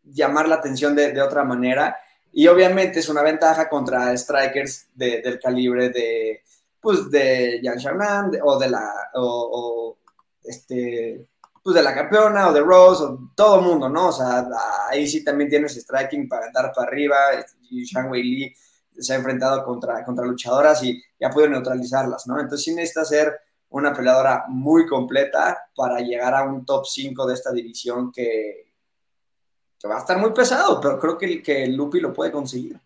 [0.02, 1.96] llamar la atención de, otra manera.
[2.32, 6.42] Y obviamente es una ventaja contra strikers del calibre de,
[6.80, 9.96] pues, de Jan Charnan o de la, o,
[10.44, 11.26] este,
[11.66, 14.10] pues de la campeona o de Rose o todo el mundo, ¿no?
[14.10, 14.46] O sea,
[14.88, 17.16] ahí sí también tienes striking para andar para arriba.
[17.68, 18.54] Y Shang Wei Li
[18.96, 22.38] se ha enfrentado contra, contra luchadoras y, ha podido neutralizarlas, ¿no?
[22.38, 23.36] Entonces sí necesita ser
[23.70, 28.72] una peleadora muy completa para llegar a un top 5 de esta división que,
[29.90, 32.80] va a estar muy pesado, pero creo que, que Lupi lo puede conseguir.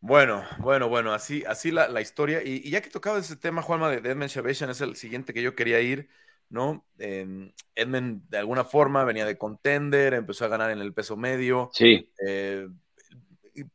[0.00, 2.42] Bueno, bueno, bueno, así, así la, historia.
[2.44, 5.54] Y, ya que tocaba ese tema, Juanma, de Edmund Shabeshan, es el siguiente que yo
[5.54, 6.10] quería ir,
[6.48, 6.84] ¿no?
[6.98, 11.70] Edmund, de alguna forma, venía de contender, empezó a ganar en el peso medio.
[11.72, 12.10] Sí.
[12.26, 12.68] Eh,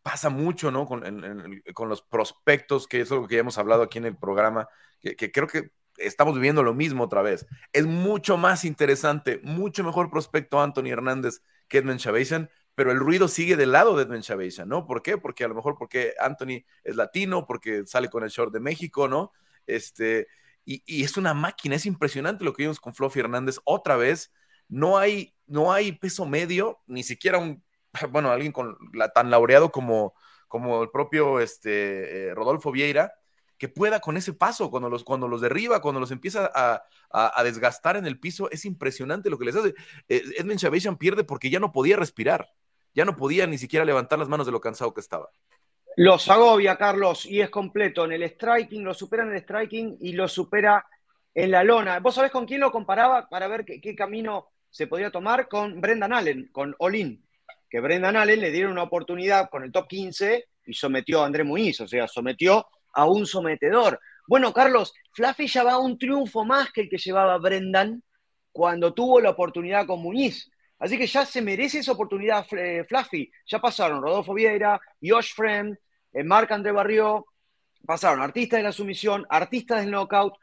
[0.01, 0.86] pasa mucho, ¿no?
[0.86, 4.67] Con, los prospectos, que es algo que ya hemos hablado aquí en el programa,
[5.01, 7.45] que, creo que estamos viviendo lo mismo otra vez.
[7.74, 13.28] Es mucho más interesante, mucho mejor prospecto Anthony Hernández que Edmund Chavation, pero el ruido
[13.28, 14.86] sigue del lado de Edmund Chavation, ¿no?
[14.86, 15.17] ¿Por qué?
[15.17, 19.07] Porque a lo mejor porque Anthony es latino, porque sale con el short de México,
[19.07, 19.32] ¿no?
[19.67, 20.28] Este,
[20.70, 24.32] y, es una máquina, es impresionante lo que vimos con Fluffy Hernández otra vez.
[24.67, 27.63] No hay, no hay peso medio, ni siquiera un
[28.11, 28.53] bueno, alguien
[29.13, 30.13] tan laureado como,
[30.47, 33.13] como el propio este, eh, Rodolfo Vieira,
[33.57, 37.97] que pueda con ese paso, cuando los, cuando los derriba, cuando los empieza a, desgastar
[37.97, 39.74] en el piso, es impresionante lo que les hace.
[40.07, 42.49] Eh, Edmund Chavation pierde porque ya no podía respirar,
[42.93, 45.30] ya no podía ni siquiera levantar las manos de lo cansado que estaba.
[46.02, 48.06] Los agobia, Carlos, y es completo.
[48.06, 50.86] En el striking, lo supera en el striking y lo supera
[51.34, 52.00] en la lona.
[52.00, 55.50] ¿Vos sabés con quién lo comparaba para ver qué, camino se podía tomar?
[55.50, 57.22] Con Brendan Allen, con Olin
[57.70, 61.43] que Brendan Allen le dieron una oportunidad con el top 15 y sometió a André
[61.43, 64.00] Muñiz, o sea, sometió a un sometedor.
[64.26, 68.02] Bueno, Carlos, Fluffy ya va un triunfo más que el que llevaba Brendan
[68.54, 70.50] cuando tuvo la oportunidad con Muñiz.
[70.80, 73.30] Así que ya se merece esa oportunidad eh, Fluffy.
[73.47, 75.78] Ya pasaron Rodolfo Vieira, Josh Friend,
[76.14, 77.26] eh, Marc André Barrio,
[77.86, 80.34] pasaron artistas de la sumisión, artistas del knockout,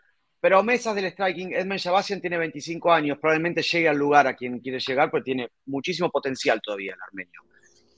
[0.40, 1.52] pero mesas del striking.
[1.54, 5.48] Edmund Shabasian tiene 25 años, probablemente llegue al lugar a quien quiere llegar, porque tiene
[5.66, 7.42] muchísimo potencial todavía el armenio.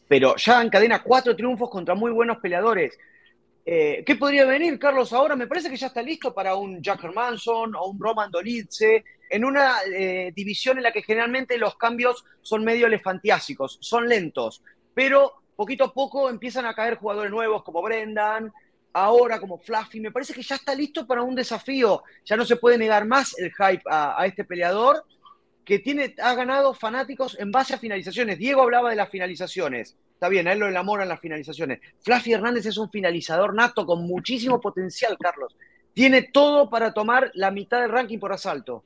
[0.08, 2.96] Pero ya encadena cuatro triunfos contra muy buenos peleadores.
[3.66, 5.36] Eh, ¿Qué podría venir, Carlos, ahora?
[5.36, 9.44] Me parece que ya está listo para un Jack Manson o un Roman Dolidze, en
[9.44, 14.62] una eh, división en la que generalmente los cambios son medio elefantiásicos, son lentos,
[14.94, 18.52] pero poquito a poco empiezan a caer jugadores nuevos como Brendan,
[18.92, 19.98] ahora como Fluffy.
[19.98, 22.04] Me parece que ya está listo para un desafío.
[22.24, 25.04] Ya no se puede negar más el hype a, este peleador
[25.64, 28.38] que tiene, ha ganado fanáticos en base a finalizaciones.
[28.38, 29.96] Diego hablaba de las finalizaciones.
[30.14, 31.80] Está bien, a él lo enamoran las finalizaciones.
[32.02, 35.56] Fluffy Hernández es un finalizador nato con muchísimo potencial, Carlos.
[35.92, 38.84] Tiene todo para tomar la mitad del ranking por asalto.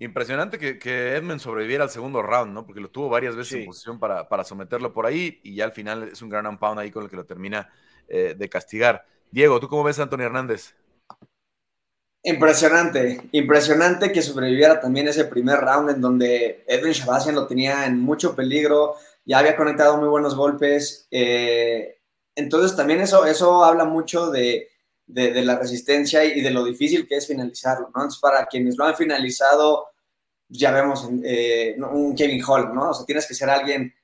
[0.00, 2.64] Impresionante que, que Edmund sobreviviera al segundo round, ¿no?
[2.64, 5.72] Porque lo tuvo varias veces en posición para, para, someterlo por ahí y ya al
[5.72, 7.70] final es un gran pound ahí con el que lo termina
[8.08, 9.04] eh, de castigar.
[9.30, 10.74] Diego, ¿tú cómo ves a Antonio Hernández?
[12.22, 18.00] Impresionante, impresionante que sobreviviera también ese primer round en donde Edwin Shabazian lo tenía en
[18.00, 18.94] mucho peligro,
[19.26, 21.08] ya había conectado muy buenos golpes.
[21.10, 21.98] Eh,
[22.34, 24.70] entonces también eso, eso habla mucho de,
[25.12, 28.02] de, la resistencia y de lo difícil que es finalizarlo, ¿no?
[28.02, 29.89] Entonces para quienes lo han finalizado,
[30.50, 32.90] ya vemos eh, un Kevin Hall, ¿no?
[32.90, 33.94] O sea, tienes que ser alguien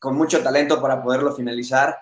[0.00, 1.96] con mucho talento para poderlo finalizar.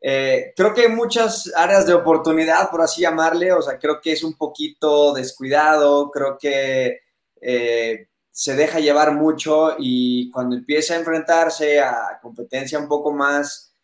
[0.00, 4.12] Eh, creo que hay muchas áreas de oportunidad, por así llamarle, o sea, creo que
[4.12, 7.00] es un poquito descuidado, creo que
[7.40, 13.74] eh, se deja llevar mucho y cuando empieza a enfrentarse a competencia un poco más,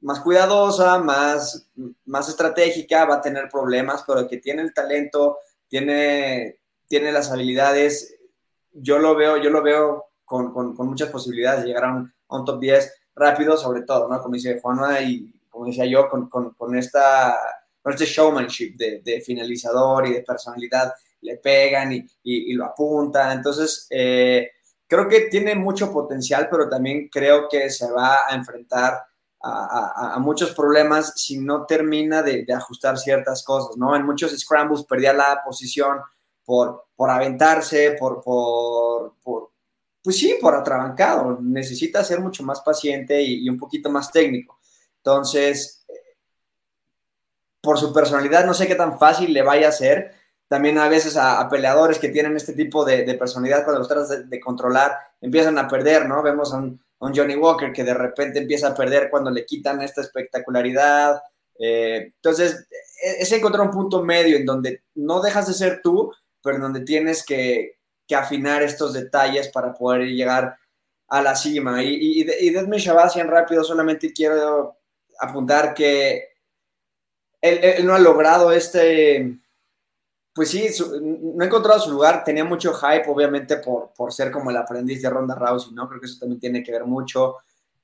[0.00, 1.68] más cuidadosa, más,
[2.04, 8.15] más estratégica, va a tener problemas, pero que tiene el talento, tiene, tiene las habilidades,
[8.80, 11.94] yo lo veo, yo lo veo con, con, muchas posibilidades de llegar a
[12.28, 14.20] un, top 10 rápido, sobre todo, ¿no?
[14.20, 17.38] Como dice Juanma y como decía yo, con, con esta,
[17.90, 23.38] este showmanship de, finalizador y de personalidad le pegan y, y, lo apuntan.
[23.38, 24.50] Entonces, eh,
[24.86, 29.04] creo que tiene mucho potencial, pero también creo que se va a enfrentar
[29.48, 33.94] a muchos problemas si no termina de, de, ajustar ciertas cosas, ¿no?
[33.94, 36.00] En muchos scrambles perdía la posición
[36.46, 39.50] por, por aventarse, por, por, por,
[40.02, 41.38] pues sí, por atrabancado.
[41.42, 44.58] Necesita ser mucho más paciente y, y un poquito más técnico.
[44.98, 45.84] Entonces,
[47.60, 50.14] por su personalidad, no sé qué tan fácil le vaya a ser,
[50.48, 53.88] también a veces a, a peleadores que tienen este tipo de, de personalidad, cuando los
[53.88, 56.22] tratas de, de, controlar, empiezan a perder, ¿no?
[56.22, 59.44] Vemos a un, a un, Johnny Walker que de repente empieza a perder cuando le
[59.44, 61.20] quitan esta espectacularidad.
[61.58, 62.68] Eh, entonces,
[63.02, 66.12] e, es encontrar un punto medio en donde no dejas de ser tú,
[66.46, 70.56] pero en donde tienes que, que afinar estos detalles para poder llegar
[71.08, 71.82] a la cima.
[71.82, 74.78] Y, y, y de Edmund Shabazian rápido, solamente quiero
[75.20, 76.28] apuntar que
[77.40, 79.36] él, él no ha logrado este
[80.36, 82.22] pues sí, su, no ha encontrado su lugar.
[82.22, 85.88] Tenía mucho hype, obviamente, por, por ser como el aprendiz de Ronda Rousey, ¿no?
[85.88, 87.36] Creo que eso también tiene que ver mucho.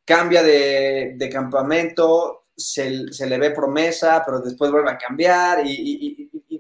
[0.05, 6.31] Cambia de, de campamento, se, se, le ve promesa, pero después vuelve a cambiar y,
[6.47, 6.52] y,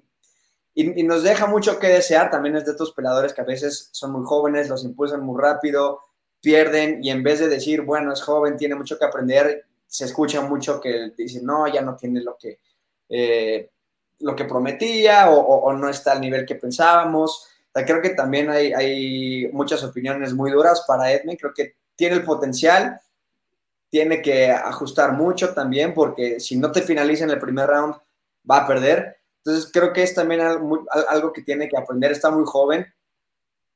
[0.74, 2.30] y, y, nos deja mucho que desear.
[2.30, 6.00] También es de estos peleadores que a veces son muy jóvenes, los impulsan muy rápido,
[6.40, 10.40] pierden y en vez de decir, bueno, es joven, tiene mucho que aprender, se escucha
[10.40, 12.58] mucho que dicen, no, ya no tiene lo que...
[13.08, 13.70] Eh,
[14.22, 17.48] lo que prometía o, o, o, no está al nivel que pensábamos.
[17.68, 21.36] O sea, creo que también hay, hay, muchas opiniones muy duras para Edme.
[21.36, 23.00] Creo que tiene el potencial,
[23.90, 27.96] tiene que ajustar mucho también, porque si no te finaliza en el primer round,
[28.48, 29.16] va a perder.
[29.44, 32.12] Entonces, creo que es también algo, algo que tiene que aprender.
[32.12, 32.86] Está muy joven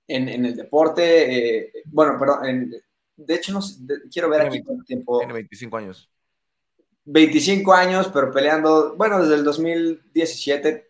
[0.07, 1.65] en, en el deporte.
[1.67, 2.75] Eh, bueno, perdón, en,
[3.17, 5.19] de hecho, no sé, de, quiero ver aquí cuánto tiempo.
[5.19, 6.11] Tiene 25 años.
[7.05, 10.87] 25 años, pero peleando, bueno, desde el 2017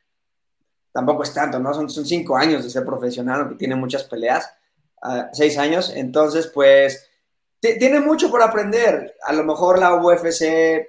[0.92, 1.74] tampoco es tanto, ¿no?
[1.74, 4.50] Son, son cinco años de ser profesional, aunque tiene muchas peleas,
[5.02, 7.10] uh, seis años, entonces, pues,
[7.60, 9.14] tiene mucho por aprender.
[9.24, 10.88] A lo mejor la UFC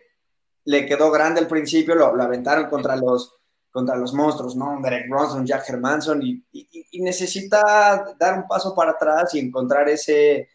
[0.63, 3.36] le quedó grande al principio, lo, lo aventaron contra los,
[3.77, 4.79] contra los monstruos, ¿no?
[4.81, 9.87] Derek Bronson, Jack Hermanson, y, y, y, necesita dar un paso para atrás y encontrar
[9.87, 10.49] ese,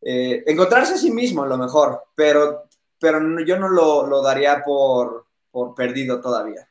[0.00, 4.60] eh, encontrarse a sí mismo, a lo mejor, pero pero yo no lo, lo daría
[4.64, 6.68] por, por, perdido todavía.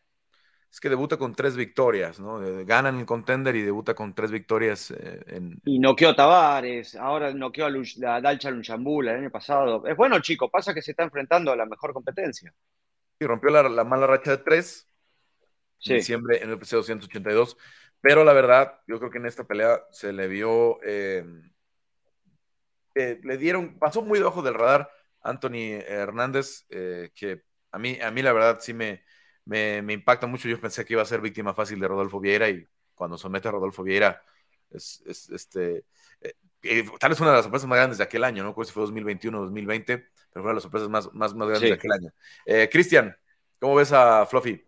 [0.70, 2.42] Es que debuta con tres victorias, ¿no?
[2.66, 4.92] Gana en el contender y debuta con tres victorias.
[4.92, 5.62] Eh, en...
[5.64, 9.88] Y noqueó a Tavares, ahora noqueó a, Luch, a Dalcha Luchambula el año pasado.
[9.88, 12.54] Es bueno, chico, pasa que se está enfrentando a la mejor competencia.
[13.20, 14.87] Y rompió la, la mala racha de tres.
[15.86, 17.58] En diciembre en el UFC 282.
[18.02, 21.26] Pero la verdad, yo creo que en esta pelea se le vio, eh,
[22.96, 28.22] le dieron, pasó muy debajo del radar Anthony Hernández, eh, que a mí, a mí
[28.22, 29.04] la verdad sí me,
[29.46, 30.48] me, impacta mucho.
[30.48, 32.66] Yo pensé que iba a ser víctima fácil de Rodolfo Vieira y
[32.96, 34.22] cuando somete a Rodolfo Vieira
[34.70, 35.02] es,
[35.32, 35.86] este,
[36.22, 38.74] eh, tal vez una de las sorpresas más grandes de aquel año, no recuerdo si
[38.74, 41.76] fue 2021 o 2020, pero fue una de las sorpresas más, más, más grandes de
[41.76, 42.14] aquel año.
[42.72, 43.16] Cristian,
[43.60, 44.67] ¿cómo ves a Fluffy?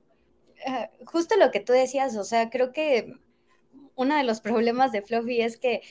[1.05, 3.13] Justo lo que tú decías, o sea, creo que
[3.95, 5.81] uno de los problemas de Fluffy es que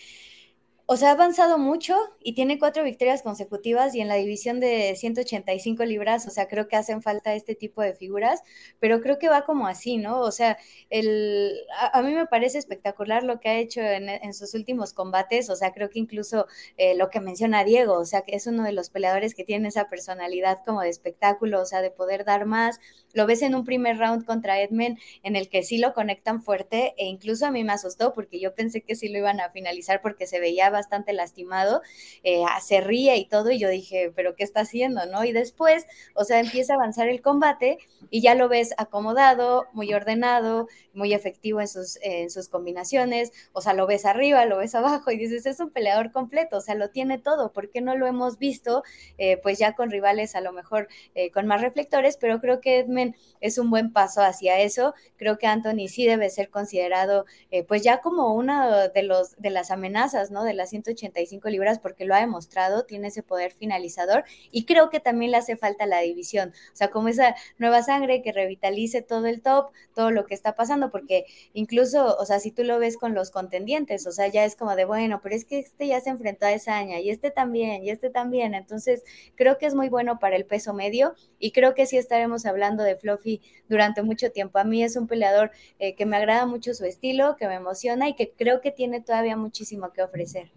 [0.90, 4.96] o sea, ha avanzado mucho y tiene cuatro victorias consecutivas y en la división de
[4.96, 8.42] 185 libras, o sea, creo que hacen falta este tipo de figuras,
[8.80, 10.18] pero creo que va como así, ¿no?
[10.20, 10.56] O sea,
[10.88, 11.52] el,
[11.92, 15.72] a, mí me parece espectacular lo que ha hecho en, sus últimos combates, o sea,
[15.72, 16.46] creo que incluso
[16.78, 19.68] eh, lo que menciona Diego, o sea, que es uno de los peleadores que tiene
[19.68, 22.80] esa personalidad como de espectáculo, o sea, de poder dar más.
[23.12, 26.94] Lo ves en un primer round contra Edmen en el que sí lo conectan fuerte
[26.96, 30.00] e incluso a mí me asustó porque yo pensé que sí lo iban a finalizar
[30.00, 31.82] porque se veía bastante lastimado,
[32.22, 35.06] eh, se ríe y todo, y yo dije, pero ¿qué está haciendo?
[35.06, 35.24] ¿no?
[35.24, 37.78] Y después, o sea, empieza a avanzar el combate
[38.10, 43.60] y ya lo ves acomodado, muy ordenado, muy efectivo en sus, en sus combinaciones, o
[43.60, 46.74] sea, lo ves arriba, lo ves abajo y dices, es un peleador completo, o sea,
[46.74, 48.82] lo tiene todo, ¿por qué no lo hemos visto?
[49.18, 52.78] Eh, pues ya con rivales a lo mejor eh, con más reflectores, pero creo que
[52.78, 57.26] Edmen es un buen paso hacia eso, creo que Anthony sí debe ser considerado
[57.66, 60.44] pues ya como una de, los, de las amenazas, ¿no?
[60.44, 65.00] De las 185 libras porque lo ha demostrado, tiene ese poder finalizador y creo que
[65.00, 69.26] también le hace falta la división, o sea, como esa nueva sangre que revitalice todo
[69.26, 72.96] el top, todo lo que está pasando, porque incluso, o sea, si tú lo ves
[72.96, 76.00] con los contendientes, o sea, ya es como de, bueno, pero es que este ya
[76.00, 79.02] se enfrentó a esa aña y este también, y este también, entonces
[79.34, 82.82] creo que es muy bueno para el peso medio y creo que sí estaremos hablando
[82.82, 84.58] de Fluffy durante mucho tiempo.
[84.58, 88.08] A mí es un peleador eh, que me agrada mucho su estilo, que me emociona
[88.08, 90.50] y que creo que tiene todavía muchísimo que ofrecer.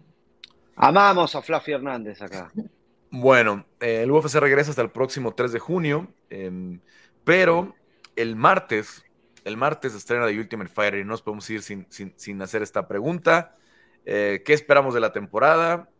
[0.76, 2.50] Amamos a Fluffy Hernández acá.
[3.10, 6.80] Bueno, el UFC regresa hasta el próximo 3 de junio, em,
[7.24, 7.74] pero
[8.16, 9.04] el martes,
[9.44, 13.54] el martes estrena The Ultimate Fighter y no nos podemos ir sin, hacer esta pregunta.
[14.06, 15.90] Eh, ¿Qué esperamos de la temporada?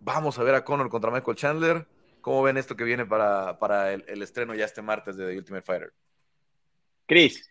[0.00, 1.86] Vamos a ver a Conor contra Michael Chandler.
[2.20, 5.38] ¿Cómo ven esto que viene para, para el, el, estreno ya este martes de The
[5.38, 5.94] Ultimate Fighter?
[7.06, 7.50] Chris.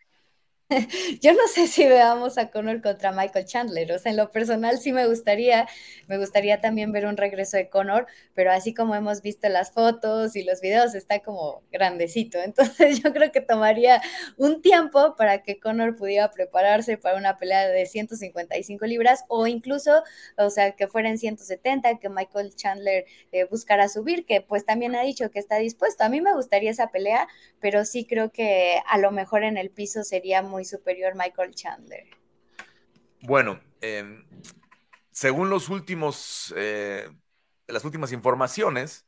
[1.21, 4.79] Yo no sé si veamos a Conor contra Michael Chandler, o sea, en lo personal
[4.79, 5.67] sí me gustaría,
[6.07, 10.35] me gustaría también ver un regreso de Conor, pero así como hemos visto las fotos
[10.35, 14.01] y los videos, está como grandecito, entonces yo creo que tomaría
[14.37, 20.03] un tiempo para que Conor pudiera prepararse para una pelea de 155 libras o incluso,
[20.37, 24.95] o sea, que fuera en 170, que Michael Chandler eh, buscara subir, que pues también
[24.95, 26.03] ha dicho que está dispuesto.
[26.03, 27.27] A mí me gustaría esa pelea,
[27.59, 32.05] pero sí creo que a lo mejor en el piso sería muy superior Michael Chandler.
[33.21, 34.25] Bueno, em,
[35.11, 37.09] según los últimos, eh,
[37.67, 39.05] las últimas informaciones,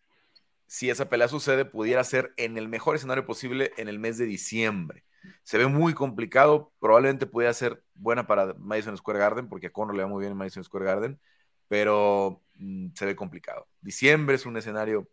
[0.68, 4.26] si esa pelea sucede, pudiera ser en el mejor escenario posible en el mes de
[4.26, 5.04] diciembre.
[5.44, 9.96] Se ve muy complicado, probablemente pudiera ser buena para Madison Square Garden, porque a Conor
[9.96, 11.20] le va muy bien en Madison Square Garden,
[11.68, 13.68] pero mm, se ve complicado.
[13.82, 15.10] Diciembre es un escenario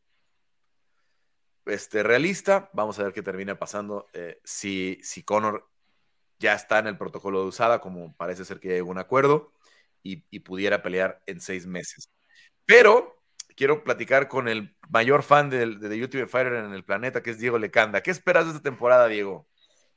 [1.67, 2.71] este, realista.
[2.73, 5.72] Vamos a ver qué termina pasando eh, si, si Conor
[6.43, 9.53] ya está en el protocolo de usada, como parece ser que ya hay un acuerdo,
[10.03, 12.11] y, pudiera pelear en seis meses.
[12.67, 13.23] Pero
[13.57, 17.39] quiero platicar con el mayor fan de, de YouTube Fighter en el planeta, que es
[17.39, 18.03] Diego Lecanda.
[18.03, 19.47] ¿Qué esperas de esta temporada, Diego?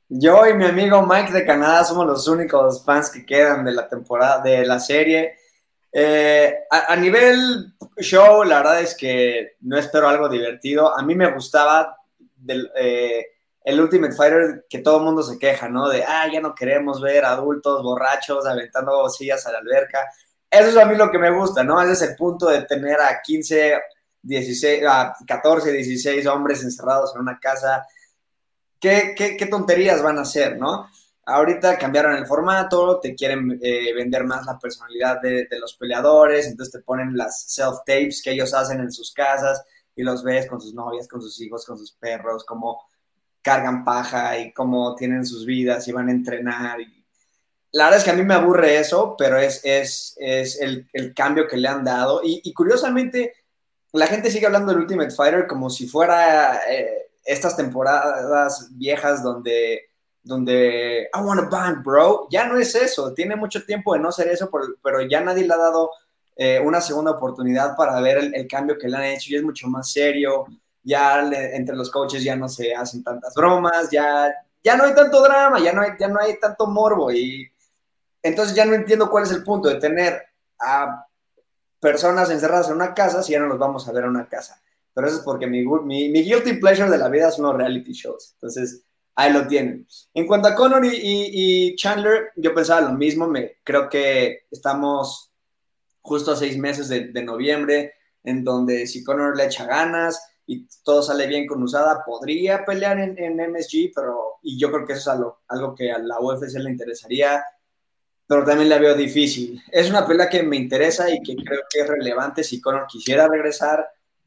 [0.08, 3.88] Yo y mi amigo Mike de Canadá somos los únicos fans que quedan de la
[3.88, 5.34] temporada, de la serie.
[5.92, 10.96] Eh, a, nivel show, la verdad es que no espero algo divertido.
[10.96, 11.96] A mí me gustaba
[12.36, 13.35] del, eh,
[13.66, 15.88] el Ultimate Fighter que todo mundo se queja, ¿no?
[15.88, 20.08] De, ah, ya no queremos ver adultos borrachos aventando sillas a la alberca.
[20.48, 21.82] Eso es a mí lo que me gusta, ¿no?
[21.82, 23.80] Ese es el punto de tener a 15,
[24.22, 27.84] 16, a 14, 16 hombres encerrados en una casa.
[28.78, 30.88] ¿Qué, qué, tonterías van a hacer, no?
[31.24, 36.46] Ahorita cambiaron el formato, te quieren eh, vender más la personalidad de, de los peleadores,
[36.46, 39.60] entonces te ponen las self-tapes que ellos hacen en sus casas
[39.96, 42.86] y los ves con sus novias, con sus hijos, con sus perros, como
[43.46, 46.80] cargan paja y cómo tienen sus vidas y van a entrenar.
[47.70, 51.14] La verdad es que a mí me aburre eso, pero es, es, es el, el,
[51.14, 52.22] cambio que le han dado.
[52.24, 53.34] Y, curiosamente,
[53.92, 59.90] la gente sigue hablando del Ultimate Fighter como si fuera eh, estas temporadas viejas donde,
[60.24, 62.26] donde I want a bang, bro.
[62.28, 63.14] Ya no es eso.
[63.14, 64.50] Tiene mucho tiempo de no ser eso,
[64.82, 65.90] pero ya nadie le ha dado
[66.34, 69.42] eh, una segunda oportunidad para ver el, el, cambio que le han hecho y es
[69.44, 70.46] mucho más serio
[70.86, 71.20] ya
[71.52, 74.32] entre los coaches ya no se hacen tantas bromas, ya
[74.66, 77.48] ya no hay tanto drama, ya no hay, ya no hay tanto morbo y
[78.20, 80.20] entonces ya no entiendo cuál es el punto de tener
[80.58, 81.06] a
[81.78, 84.60] personas encerradas en una casa si ya no los vamos a ver en una casa.
[84.92, 87.92] Pero eso es porque mi, mi, mi guilty pleasure de la vida son los reality
[87.92, 88.32] shows.
[88.32, 88.82] Entonces,
[89.14, 89.86] ahí lo tienen.
[90.14, 93.28] En cuanto a Connor y, Chandler, yo pensaba lo mismo.
[93.28, 95.30] Me, creo que estamos
[96.00, 100.66] justo a seis meses de, de, noviembre, en donde si Connor le echa ganas y
[100.84, 104.92] todo sale bien con Usada, podría pelear en, en MSG, pero y yo creo que
[104.92, 107.44] eso es algo, algo que a la UFC le interesaría
[108.26, 109.62] pero también la veo difícil.
[109.70, 113.28] Es una pelea que me interesa y que creo que es relevante si Conor quisiera
[113.28, 113.86] regresar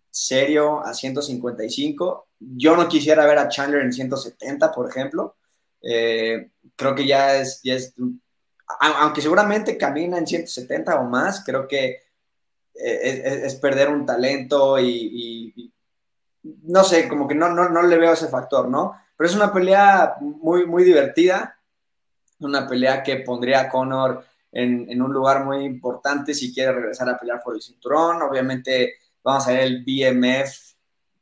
[0.09, 2.28] serio a 155.
[2.39, 5.36] Yo no quisiera ver a Chandler en 170, por ejemplo.
[5.82, 7.93] Eh, creo que ya es, ya es,
[8.80, 12.01] aunque seguramente camina en 170 o más, creo que
[12.74, 15.74] eh, es, perder un talento y, y,
[16.44, 18.96] no sé, como que no, no, no le veo ese factor, ¿no?
[19.16, 21.60] Pero es una pelea muy, muy divertida
[22.40, 27.18] una pelea que pondría a Conor en, un lugar muy importante si quiere regresar a
[27.18, 28.22] pelear por el cinturón.
[28.22, 30.76] Obviamente vamos a ver el BMF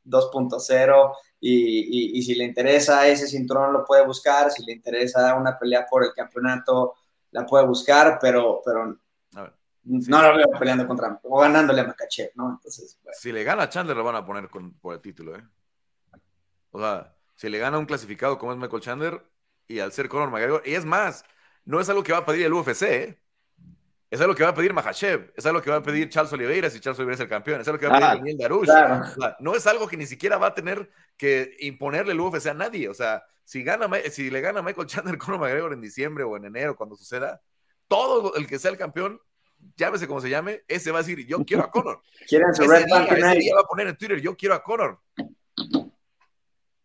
[0.04, 5.86] 2.0 y, si le interesa ese cinturón lo puede buscar, si le interesa una pelea
[5.88, 6.94] por el campeonato
[7.30, 8.96] la puede buscar, pero, pero
[9.88, 12.50] no lo veo peleando contra o ganándole a Makachev, ¿no?
[12.50, 15.44] Entonces, Si le gana a Chandler lo van a poner por el título, ¿eh?
[16.70, 19.22] O sea, si le gana un clasificado como es Michael Chandler,
[19.68, 20.62] y al ser Conor McGregor.
[20.64, 21.24] Y es más,
[21.64, 23.18] no es algo que va a pedir el UFC, ¿eh?
[24.10, 26.70] Es algo que va a pedir Mahashev, es algo que va a pedir Charles Oliveira
[26.70, 28.68] si Charles Oliveira es el campeón, es algo que va a pedir Daniel Darush.
[29.40, 32.88] no es algo que ni siquiera va a tener que imponerle el UFC a nadie.
[32.88, 36.46] O sea, si, gana, si le gana Michael Chandler Conor McGregor en diciembre o en
[36.46, 37.42] enero, cuando suceda,
[37.86, 39.20] todo el que sea el campeón,
[39.76, 42.02] llámese como se llame, ese va a decir, yo quiero a Conor.
[42.26, 45.00] Quieren su ese, día, ese día va a poner en Twitter, yo quiero a Conor.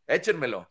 [0.08, 0.70] Échenmelo.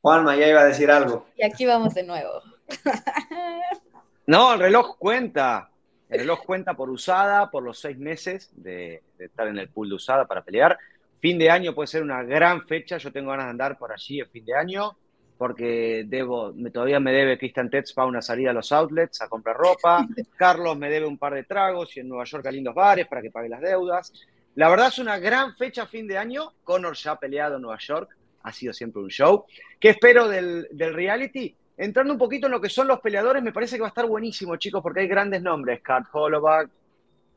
[0.00, 1.26] Juanma ya iba a decir algo.
[1.36, 2.42] Y aquí vamos de nuevo.
[4.26, 5.70] No, el reloj cuenta.
[6.08, 9.96] El reloj cuenta por usada, por los seis meses de, estar en el pool de
[9.96, 10.78] usada para pelear.
[11.18, 12.96] Fin de año puede ser una gran fecha.
[12.98, 14.96] Yo tengo ganas de andar por allí el fin de año
[15.40, 19.56] porque debo, todavía me debe Christian Tetz para una salida a los outlets a comprar
[19.56, 20.06] ropa.
[20.36, 23.22] Carlos me debe un par de tragos y en Nueva York a lindos bares para
[23.22, 24.12] que pague las deudas.
[24.56, 26.52] La verdad es una gran fecha fin de año.
[26.62, 29.46] Connor ya ha peleado en Nueva York ha sido siempre un show.
[29.78, 31.56] ¿Qué espero del, reality?
[31.78, 34.06] Entrando un poquito en lo que son los peleadores, me parece que va a estar
[34.06, 35.80] buenísimo, chicos, porque hay grandes nombres.
[35.80, 36.66] Cat Holloway,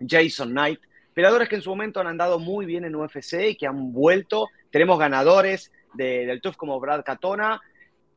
[0.05, 0.81] Jason Knight,
[1.13, 4.49] peleadores que en su momento han andado muy bien en UFC y que han vuelto.
[4.69, 7.61] Tenemos ganadores del TUF como Brad Catona.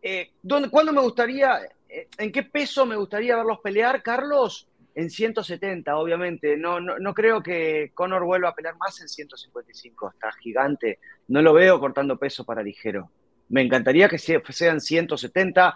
[0.09, 0.31] Eh,
[0.71, 4.69] ¿Cuándo me gustaría, eh, en qué peso me gustaría verlos pelear, Carlos?
[4.95, 6.57] en 170, obviamente.
[6.57, 10.09] No, no, creo que Conor vuelva a pelear más en 155.
[10.09, 11.01] Está gigante.
[11.29, 13.11] No lo veo cortando peso para ligero.
[13.51, 15.75] Me encantaría que sean 170.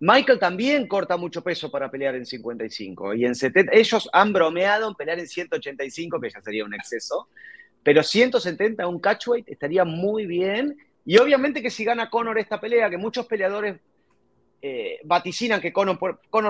[0.00, 3.12] Michael también corta mucho peso para pelear en 55.
[3.12, 7.28] Y en 70, ellos han bromeado en pelear en 185, que ya sería un exceso.
[7.82, 10.78] Pero 170, un catchweight, estaría muy bien.
[11.06, 13.76] Y obviamente que si gana Conor esta pelea, que muchos peleadores
[14.60, 15.98] eh, vaticinan que Conor,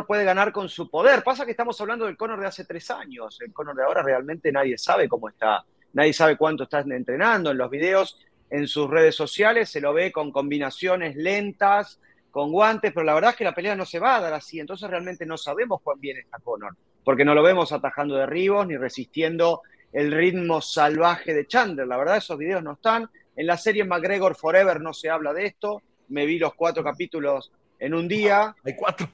[0.07, 1.23] puede ganar con su poder.
[1.23, 3.39] Pasa que estamos hablando del Conor de hace tres años.
[3.43, 5.63] El Conor de ahora realmente nadie sabe cómo está.
[5.93, 7.51] Nadie sabe cuánto está entrenando.
[7.51, 12.01] En los videos, en sus redes sociales, se lo ve con combinaciones lentas,
[12.31, 14.59] con guantes, pero la verdad es que la pelea no se va a dar así.
[14.59, 18.79] Entonces realmente no sabemos cuán bien está Conor, porque no lo vemos atajando derribos ni
[18.79, 19.61] resistiendo
[19.93, 21.87] el ritmo salvaje de Chandler.
[21.87, 23.11] La verdad, esos videos no están.
[23.37, 25.83] En la serie McGregor Forever no se habla de esto.
[26.09, 28.55] Me vi los cuatro capítulos en un día.
[28.65, 29.09] Hay cuatro.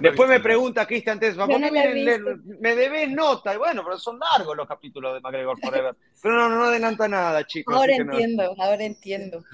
[0.00, 3.54] Después me pregunta Cristian Tesma, me, debes nota?
[3.54, 5.94] Y bueno, pero son largos los capítulos de McGregor Forever.
[6.22, 7.74] Pero no, no adelanta nada, chicos.
[7.74, 9.44] Ahora entiendo, ahora entiendo.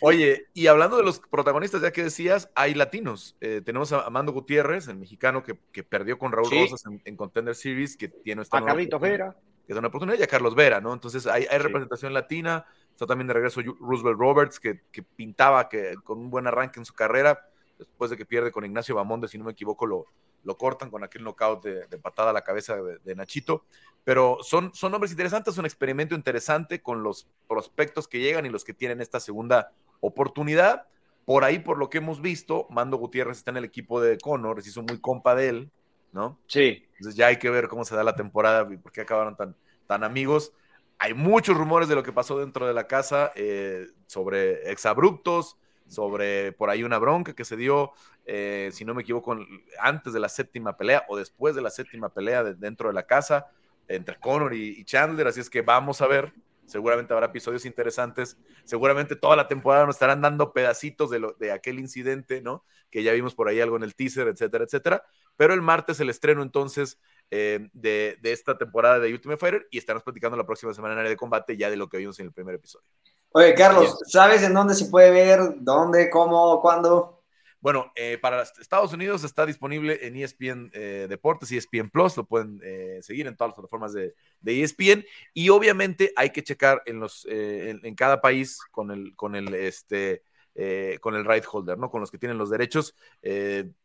[0.00, 3.36] Oye, y hablando de los protagonistas, ya que decías, hay latinos.
[3.40, 5.54] Eh, tenemos a Amando Gutiérrez, el mexicano que,
[5.84, 9.36] perdió con Raúl Rosas en, Contender Series, que tiene esta A Carlitos Vera.
[9.70, 10.92] Que es una oportunidad, y a Carlos Vera, ¿no?
[10.92, 12.66] Entonces hay, hay representación latina.
[12.90, 14.80] Está también de regreso Roosevelt Roberts, que,
[15.14, 17.48] pintaba que con un buen arranque en su carrera,
[17.78, 20.06] después de que pierde con Ignacio Bamonde, si no me equivoco, lo,
[20.42, 23.64] lo cortan con aquel knockout de, patada a la cabeza de, Nachito.
[24.02, 28.64] Pero son, son nombres interesantes, un experimento interesante con los prospectos que llegan y los
[28.64, 30.88] que tienen esta segunda oportunidad.
[31.24, 34.64] Por ahí, por lo que hemos visto, Mando Gutiérrez está en el equipo de Conor,
[34.64, 35.70] se hizo muy compa de él,
[36.12, 36.38] ¿no?
[36.46, 36.86] Sí.
[36.92, 39.56] Entonces ya hay que ver cómo se da la temporada y por qué acabaron tan,
[39.86, 40.52] tan amigos.
[40.98, 45.56] Hay muchos rumores de lo que pasó dentro de la casa eh, sobre exabruptos,
[45.86, 47.92] sobre por ahí una bronca que se dio,
[48.26, 49.36] eh, si no me equivoco,
[49.80, 53.46] antes de la séptima pelea o después de la séptima pelea dentro de la casa
[53.88, 55.26] entre Conor y, Chandler.
[55.26, 56.32] Así es que vamos a ver
[56.70, 61.50] seguramente habrá episodios interesantes, seguramente toda la temporada nos estarán dando pedacitos de, lo, de
[61.50, 62.64] aquel incidente, ¿no?
[62.90, 65.02] Que ya vimos por ahí algo en el teaser, etcétera, etcétera.
[65.36, 66.98] Pero el martes el estreno entonces
[67.30, 71.00] eh, de, de, esta temporada de Ultimate Fighter y estaremos platicando la próxima semana en
[71.00, 72.86] área de combate ya de lo que vimos en el primer episodio.
[73.32, 75.54] Oye, Carlos, ¿sabes en dónde se puede ver?
[75.58, 76.10] ¿Dónde?
[76.10, 76.60] ¿Cómo?
[76.60, 77.20] ¿Cuándo?
[77.60, 82.58] Bueno, eh, para Estados Unidos está disponible en ESPN eh, Deportes, ESPN Plus, lo pueden
[82.64, 85.04] eh, seguir en todas las plataformas de, de, ESPN
[85.34, 89.36] y obviamente hay que checar en, los, eh, en, en, cada país con el, con
[89.36, 90.22] el, este,
[90.54, 91.90] eh, con el right holder, ¿no?
[91.90, 92.94] Con los que tienen los derechos.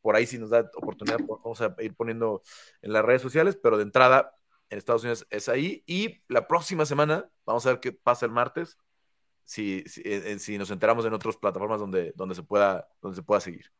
[0.02, 2.42] por ahí si nos da oportunidad, vamos a ir poniendo
[2.82, 4.36] en las redes sociales, pero de entrada
[4.70, 8.32] en Estados Unidos es ahí y la próxima semana, vamos a ver qué pasa el
[8.32, 8.78] martes,
[9.44, 10.04] si, si,
[10.40, 13.72] si, nos enteramos en otras plataformas donde, donde, se pueda, donde se pueda seguir.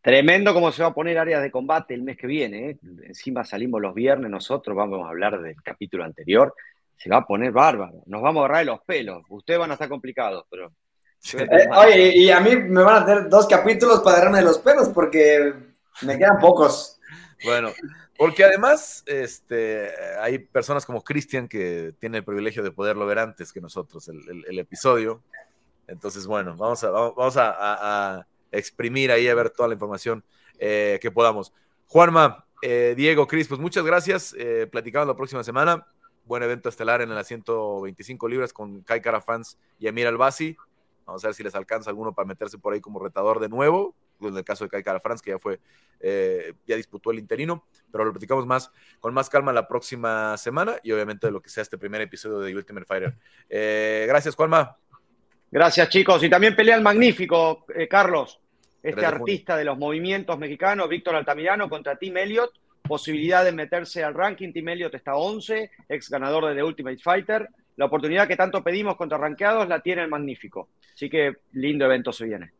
[0.00, 2.70] Tremendo cómo se va a poner áreas de combate el mes que viene.
[2.70, 2.78] ¿eh?
[3.02, 6.54] Encima salimos los viernes nosotros, vamos a hablar del capítulo anterior.
[6.96, 8.02] Se va a poner bárbaro.
[8.06, 9.22] Nos vamos a agarrar de los pelos.
[9.28, 10.72] Ustedes van a estar complicados, pero.
[11.34, 14.58] Eh, oye, y a mí me van a hacer dos capítulos para agarrarme de los
[14.58, 15.54] pelos porque
[16.02, 16.98] me quedan pocos.
[17.44, 17.70] Bueno,
[18.16, 19.90] porque además este,
[20.20, 24.20] hay personas como Cristian que tiene el privilegio de poderlo ver antes que nosotros el,
[24.28, 25.22] el, el episodio.
[25.86, 30.24] Entonces, bueno, vamos a, vamos a, a, a, exprimir ahí a ver toda la información
[30.58, 31.52] eh, que podamos.
[31.86, 34.34] Juanma, eh, Diego, Cris, pues muchas gracias.
[34.38, 35.86] Eh, platicamos la próxima semana.
[36.24, 40.56] Buen evento estelar en las 125 libras con Kai Carafans y Amir Albasi.
[41.10, 43.96] Vamos a ver si les alcanza alguno para meterse por ahí como retador de nuevo
[44.28, 45.60] en el caso de Kai Cara France, que ya fue,
[46.00, 50.76] eh, ya disputó el interino, pero lo platicamos más, con más calma la próxima semana
[50.82, 53.14] y obviamente de lo que sea este primer episodio de Ultimate Fighter.
[53.48, 54.76] Eh, gracias, Juanma.
[55.50, 56.22] Gracias, chicos.
[56.22, 58.40] Y también pelea el magnífico, eh, Carlos,
[58.82, 62.52] este artista de los movimientos mexicanos, Víctor Altamirano, contra Tim Elliott.
[62.82, 64.52] Posibilidad de meterse al ranking.
[64.52, 67.48] Tim Elliott está 11, ex ganador de The Ultimate Fighter.
[67.76, 70.68] La oportunidad que tanto pedimos contra ranqueados la tiene el magnífico.
[70.94, 72.52] Así que lindo evento se viene.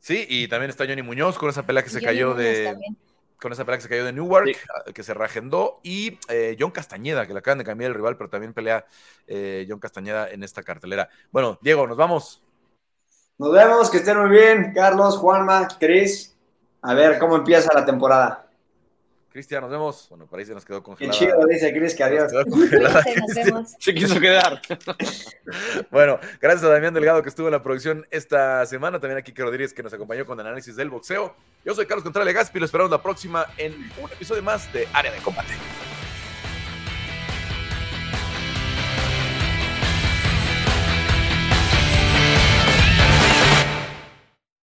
[0.00, 2.64] Sí, y también está Johnny Muñoz con esa pelea que se Johnny cayó de.
[2.64, 2.96] También.
[3.40, 4.92] Con esa pelea que se cayó de Newark, sí.
[4.92, 5.80] que se reagendó.
[5.82, 8.86] Y eh, John Castañeda, que le acaban de cambiar el rival, pero también pelea
[9.26, 11.08] eh, John Castañeda en esta cartelera.
[11.30, 12.42] Bueno, Diego, nos vamos.
[13.38, 14.72] Nos vemos, que estén muy bien.
[14.74, 16.34] Carlos, Juanma, Cris.
[16.82, 18.45] A ver cómo empieza la temporada.
[19.36, 20.06] Cristian, nos vemos.
[20.08, 21.18] Bueno, por ahí se nos quedó congelado.
[21.18, 22.32] Qué chido, dice Cris, que adiós.
[22.32, 24.62] Se, se quiso quedar.
[25.90, 28.98] bueno, gracias a Damián Delgado que estuvo en la producción esta semana.
[28.98, 31.36] También a Kike Rodríguez que nos acompañó con el análisis del boxeo.
[31.66, 32.58] Yo soy Carlos Contreras Gaspi.
[32.58, 35.52] Lo esperamos la próxima en un episodio más de Área de Combate.